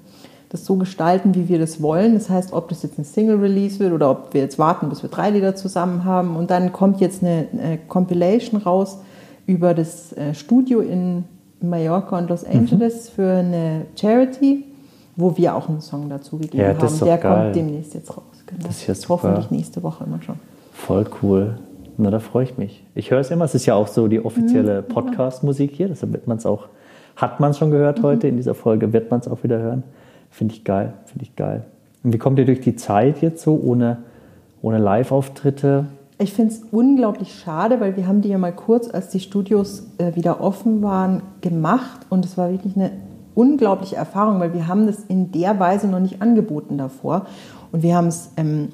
[0.50, 2.14] das so gestalten, wie wir das wollen.
[2.16, 5.10] Das heißt, ob das jetzt ein Single-Release wird oder ob wir jetzt warten, bis wir
[5.10, 6.36] drei Lieder zusammen haben.
[6.36, 9.00] Und dann kommt jetzt eine, eine Compilation raus
[9.45, 11.24] über das äh, Studio in
[11.62, 12.30] Mallorca und Mhm.
[12.30, 14.66] Los Angeles für eine Charity,
[15.16, 17.06] wo wir auch einen Song dazu gegeben Ja, das haben.
[17.08, 17.43] Der geil.
[17.43, 18.24] kommt demnächst jetzt raus.
[18.47, 18.64] Genau.
[18.66, 19.14] Das ist ja super.
[19.14, 20.36] Hoffentlich nächste Woche immer schon.
[20.74, 21.58] Voll cool.
[21.97, 22.84] Na, da freue ich mich.
[22.95, 23.45] Ich höre es immer.
[23.45, 24.26] Es ist ja auch so die Mhm.
[24.26, 25.89] offizielle Podcast-Musik hier.
[25.89, 26.68] Deshalb wird man es auch,
[27.18, 29.84] hat man es schon gehört heute in dieser Folge, wird man es auch wieder hören.
[30.30, 31.65] Finde ich geil, finde ich geil.
[32.03, 33.97] Und wie kommt ihr durch die Zeit jetzt so ohne,
[34.61, 35.88] ohne Live-Auftritte?
[36.17, 39.88] Ich finde es unglaublich schade, weil wir haben die ja mal kurz, als die Studios
[39.97, 42.01] äh, wieder offen waren, gemacht.
[42.09, 42.91] Und es war wirklich eine
[43.36, 47.25] unglaubliche Erfahrung, weil wir haben das in der Weise noch nicht angeboten davor.
[47.71, 48.69] Und wir haben es ähm,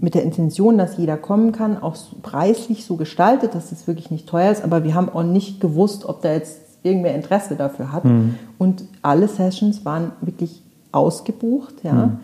[0.00, 4.10] mit der Intention, dass jeder kommen kann, auch so preislich so gestaltet, dass es wirklich
[4.10, 7.92] nicht teuer ist, aber wir haben auch nicht gewusst, ob da jetzt irgendwer Interesse dafür
[7.92, 8.04] hat.
[8.58, 10.63] Und alle Sessions waren wirklich
[10.94, 12.18] ausgebucht, ja.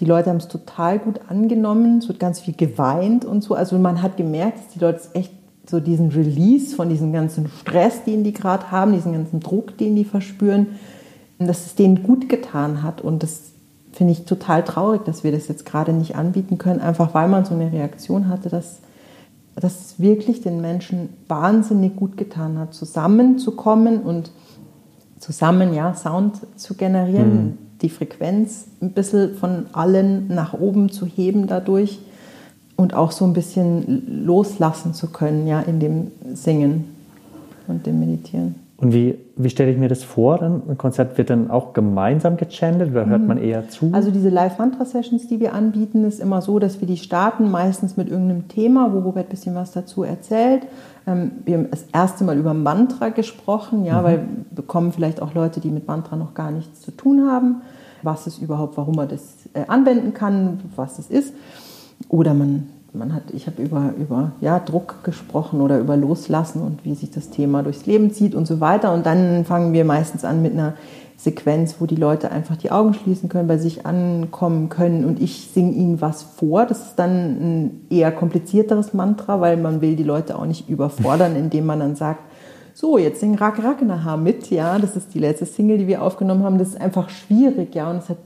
[0.00, 3.54] Die Leute haben es total gut angenommen, es wird ganz viel geweint und so.
[3.54, 5.32] Also man hat gemerkt, dass die Leute echt
[5.68, 9.94] so diesen Release von diesem ganzen Stress, den die gerade haben, diesen ganzen Druck, den
[9.94, 10.66] die verspüren,
[11.38, 13.00] dass es denen gut getan hat.
[13.00, 13.52] Und das
[13.92, 17.44] finde ich total traurig, dass wir das jetzt gerade nicht anbieten können, einfach weil man
[17.44, 18.80] so eine Reaktion hatte, dass
[19.54, 24.32] es wirklich den Menschen wahnsinnig gut getan hat, zusammenzukommen und
[25.20, 27.58] zusammen ja, Sound zu generieren, mhm.
[27.82, 31.98] Die Frequenz ein bisschen von allen nach oben zu heben dadurch
[32.76, 36.84] und auch so ein bisschen loslassen zu können ja, in dem Singen
[37.66, 38.61] und dem Meditieren.
[38.82, 40.38] Und wie, wie stelle ich mir das vor?
[40.38, 40.62] Dann?
[40.68, 43.90] Ein Konzert wird dann auch gemeinsam gechannelt oder hört man eher zu?
[43.92, 48.08] Also diese Live-Mantra-Sessions, die wir anbieten, ist immer so, dass wir die starten, meistens mit
[48.08, 50.66] irgendeinem Thema, wo Robert ein bisschen was dazu erzählt.
[51.06, 54.04] Ähm, wir haben das erste Mal über Mantra gesprochen, ja, mhm.
[54.04, 57.62] weil bekommen vielleicht auch Leute, die mit Mantra noch gar nichts zu tun haben,
[58.02, 61.32] was es überhaupt, warum man das äh, anwenden kann, was das ist.
[62.08, 66.84] Oder man man hat, ich habe über, über ja, Druck gesprochen oder über Loslassen und
[66.84, 68.92] wie sich das Thema durchs Leben zieht und so weiter.
[68.92, 70.74] Und dann fangen wir meistens an mit einer
[71.16, 75.48] Sequenz, wo die Leute einfach die Augen schließen können, bei sich ankommen können und ich
[75.54, 76.66] singe ihnen was vor.
[76.66, 81.36] Das ist dann ein eher komplizierteres Mantra, weil man will die Leute auch nicht überfordern,
[81.36, 82.20] indem man dann sagt,
[82.74, 86.42] so, jetzt sing Rak Raknaha mit, ja, das ist die letzte Single, die wir aufgenommen
[86.42, 86.58] haben.
[86.58, 88.18] Das ist einfach schwierig, ja, und es hat,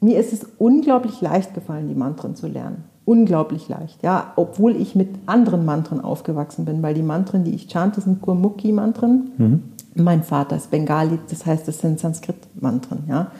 [0.00, 4.94] mir ist es unglaublich leicht gefallen, die Mantren zu lernen unglaublich leicht, ja, obwohl ich
[4.94, 9.32] mit anderen Mantren aufgewachsen bin, weil die Mantren, die ich chante, sind Gurmukhi-Mantren.
[9.36, 9.62] Mhm.
[9.96, 13.32] Mein Vater ist Bengali, das heißt, das sind Sanskrit-Mantren, ja,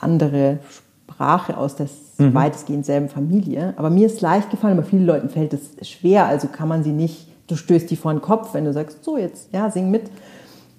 [0.00, 0.60] andere
[1.10, 2.32] Sprache aus der mhm.
[2.32, 3.74] weitestgehend selben Familie.
[3.76, 6.92] Aber mir ist leicht gefallen, aber vielen Leuten fällt es schwer, also kann man sie
[6.92, 10.10] nicht, du stößt die vor den Kopf, wenn du sagst, so jetzt, ja, sing mit.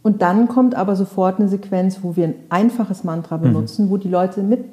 [0.01, 3.41] Und dann kommt aber sofort eine Sequenz, wo wir ein einfaches Mantra mhm.
[3.41, 3.89] benutzen, mhm.
[3.91, 4.65] wo die Leute mit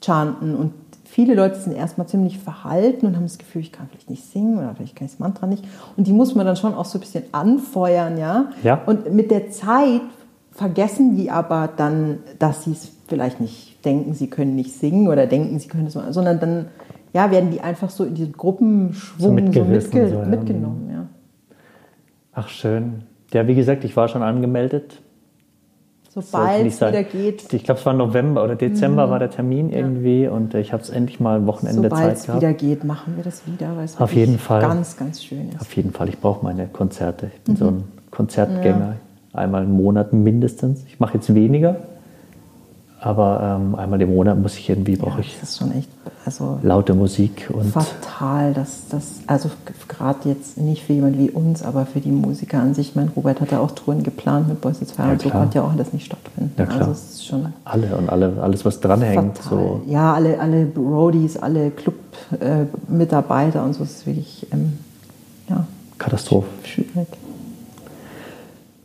[0.00, 0.72] chanten und
[1.08, 4.58] viele Leute sind erstmal ziemlich verhalten und haben das Gefühl, ich kann vielleicht nicht singen
[4.58, 5.64] oder vielleicht kann ich das Mantra nicht.
[5.96, 8.50] Und die muss man dann schon auch so ein bisschen anfeuern, ja.
[8.62, 8.82] ja.
[8.86, 10.02] Und mit der Zeit
[10.52, 15.26] vergessen die aber dann, dass sie es vielleicht nicht denken, sie können nicht singen oder
[15.26, 16.66] denken, sie können es, sondern dann
[17.14, 20.24] ja, werden die einfach so in diesem Gruppenschwung so, so, mitge so ja.
[20.26, 20.90] mitgenommen.
[20.92, 21.06] Ja.
[22.34, 23.04] Ach schön.
[23.32, 25.00] Ja, wie gesagt, ich war schon angemeldet
[26.22, 27.52] sobald es wieder geht.
[27.52, 29.10] Ich glaube, es war November oder Dezember mhm.
[29.10, 30.30] war der Termin irgendwie ja.
[30.30, 32.20] und ich habe es endlich mal ein Wochenende sobald Zeit gehabt.
[32.20, 34.60] Sobald es wieder geht, machen wir das wieder, weil es Auf jeden Fall.
[34.60, 35.60] ganz, ganz schön ist.
[35.60, 37.30] Auf jeden Fall, ich brauche meine Konzerte.
[37.34, 37.58] Ich bin mhm.
[37.58, 38.96] so ein Konzertgänger,
[39.32, 39.38] ja.
[39.38, 40.84] einmal im Monat mindestens.
[40.86, 41.76] Ich mache jetzt weniger,
[43.00, 45.88] aber ähm, einmal im Monat muss ich irgendwie, brauche ich das ist schon echt,
[46.24, 47.48] also laute Musik.
[47.52, 49.50] Und fatal, dass das, also
[49.86, 52.96] gerade jetzt nicht für jemand wie uns, aber für die Musiker an sich.
[52.96, 55.64] Mein Robert hat ja auch Touren geplant mit Boys Fire ja, und so konnte ja
[55.64, 56.52] auch alles nicht stattfinden.
[56.58, 56.80] Ja, klar.
[56.80, 59.38] Also es ist schon alle und alle, alles, was dranhängt.
[59.42, 59.80] So.
[59.86, 64.78] Ja, alle, alle Roadies, alle Club-Mitarbeiter äh, und so ist wirklich ähm,
[65.48, 65.66] ja,
[65.98, 66.48] Katastrophe.
[66.64, 67.06] Schwierig.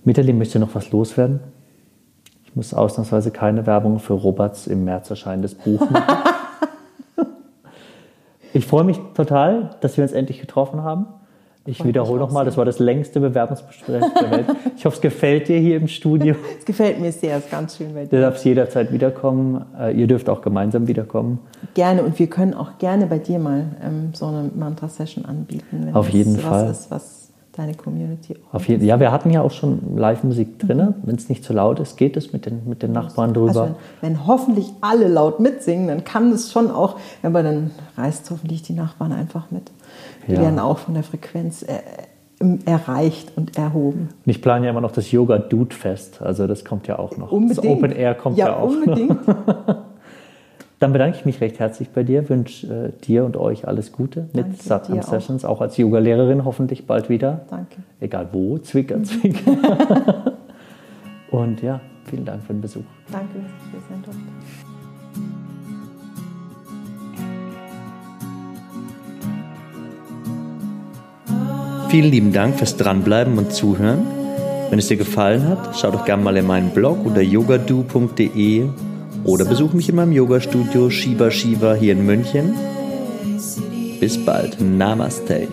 [0.04, 1.40] Mitterli, möchte noch was loswerden?
[2.54, 6.06] Ich muss ausnahmsweise keine Werbung für Roberts im März erscheinendes Buch machen.
[8.54, 11.08] ich freue mich total, dass wir uns endlich getroffen haben.
[11.66, 14.46] Ich wiederhole nochmal, das war das längste Bewerbungsgespräch der Welt.
[14.78, 16.36] Ich hoffe, es gefällt dir hier im Studio.
[16.60, 18.10] es gefällt mir sehr, es ist ganz schön bei dir.
[18.10, 19.66] Du darfst jederzeit wiederkommen.
[19.80, 21.40] Äh, ihr dürft auch gemeinsam wiederkommen.
[21.74, 25.90] Gerne und wir können auch gerne bei dir mal ähm, so eine Mantra-Session anbieten.
[25.94, 26.70] Auf jeden Fall.
[26.70, 27.23] Ist, was
[27.56, 28.36] deine Community.
[28.52, 30.78] Auf jeden, ja, wir hatten ja auch schon Live-Musik drin.
[30.78, 30.94] Mhm.
[31.04, 33.48] Wenn es nicht zu laut ist, geht es mit den, mit den Nachbarn drüber.
[33.48, 38.30] Also wenn, wenn, hoffentlich alle laut mitsingen, dann kann es schon auch, aber dann reißt
[38.32, 39.72] hoffentlich die Nachbarn einfach mit.
[40.28, 40.42] Die ja.
[40.42, 41.80] werden auch von der Frequenz äh,
[42.66, 44.10] erreicht und erhoben.
[44.26, 47.18] Und ich plane ja immer noch das Yoga Dude Fest, also das kommt ja auch
[47.18, 47.32] noch.
[47.32, 47.58] Unbedingt.
[47.58, 48.70] Das Open Air kommt ja, ja auch.
[48.70, 49.28] Unbedingt.
[49.28, 49.36] Noch.
[50.84, 54.28] Dann bedanke ich mich recht herzlich bei dir, wünsche äh, dir und euch alles Gute
[54.34, 55.52] mit Danke, Satam Sessions, auch.
[55.52, 57.46] auch als Yoga-Lehrerin hoffentlich bald wieder.
[57.50, 57.78] Danke.
[58.02, 59.54] Egal wo, Zwicker, Zwicker.
[61.32, 62.84] und ja, vielen Dank für den Besuch.
[63.14, 64.22] Danke, dass ich hier sein durfte.
[71.88, 74.02] Vielen lieben Dank fürs Dranbleiben und Zuhören.
[74.70, 78.68] Wenn es dir gefallen hat, schau doch gerne mal in meinen Blog unter yogadu.de
[79.24, 82.56] oder besuch mich in meinem Yoga-Studio Shiva Shiva hier in München.
[84.00, 84.60] Bis bald.
[84.60, 85.48] Namaste.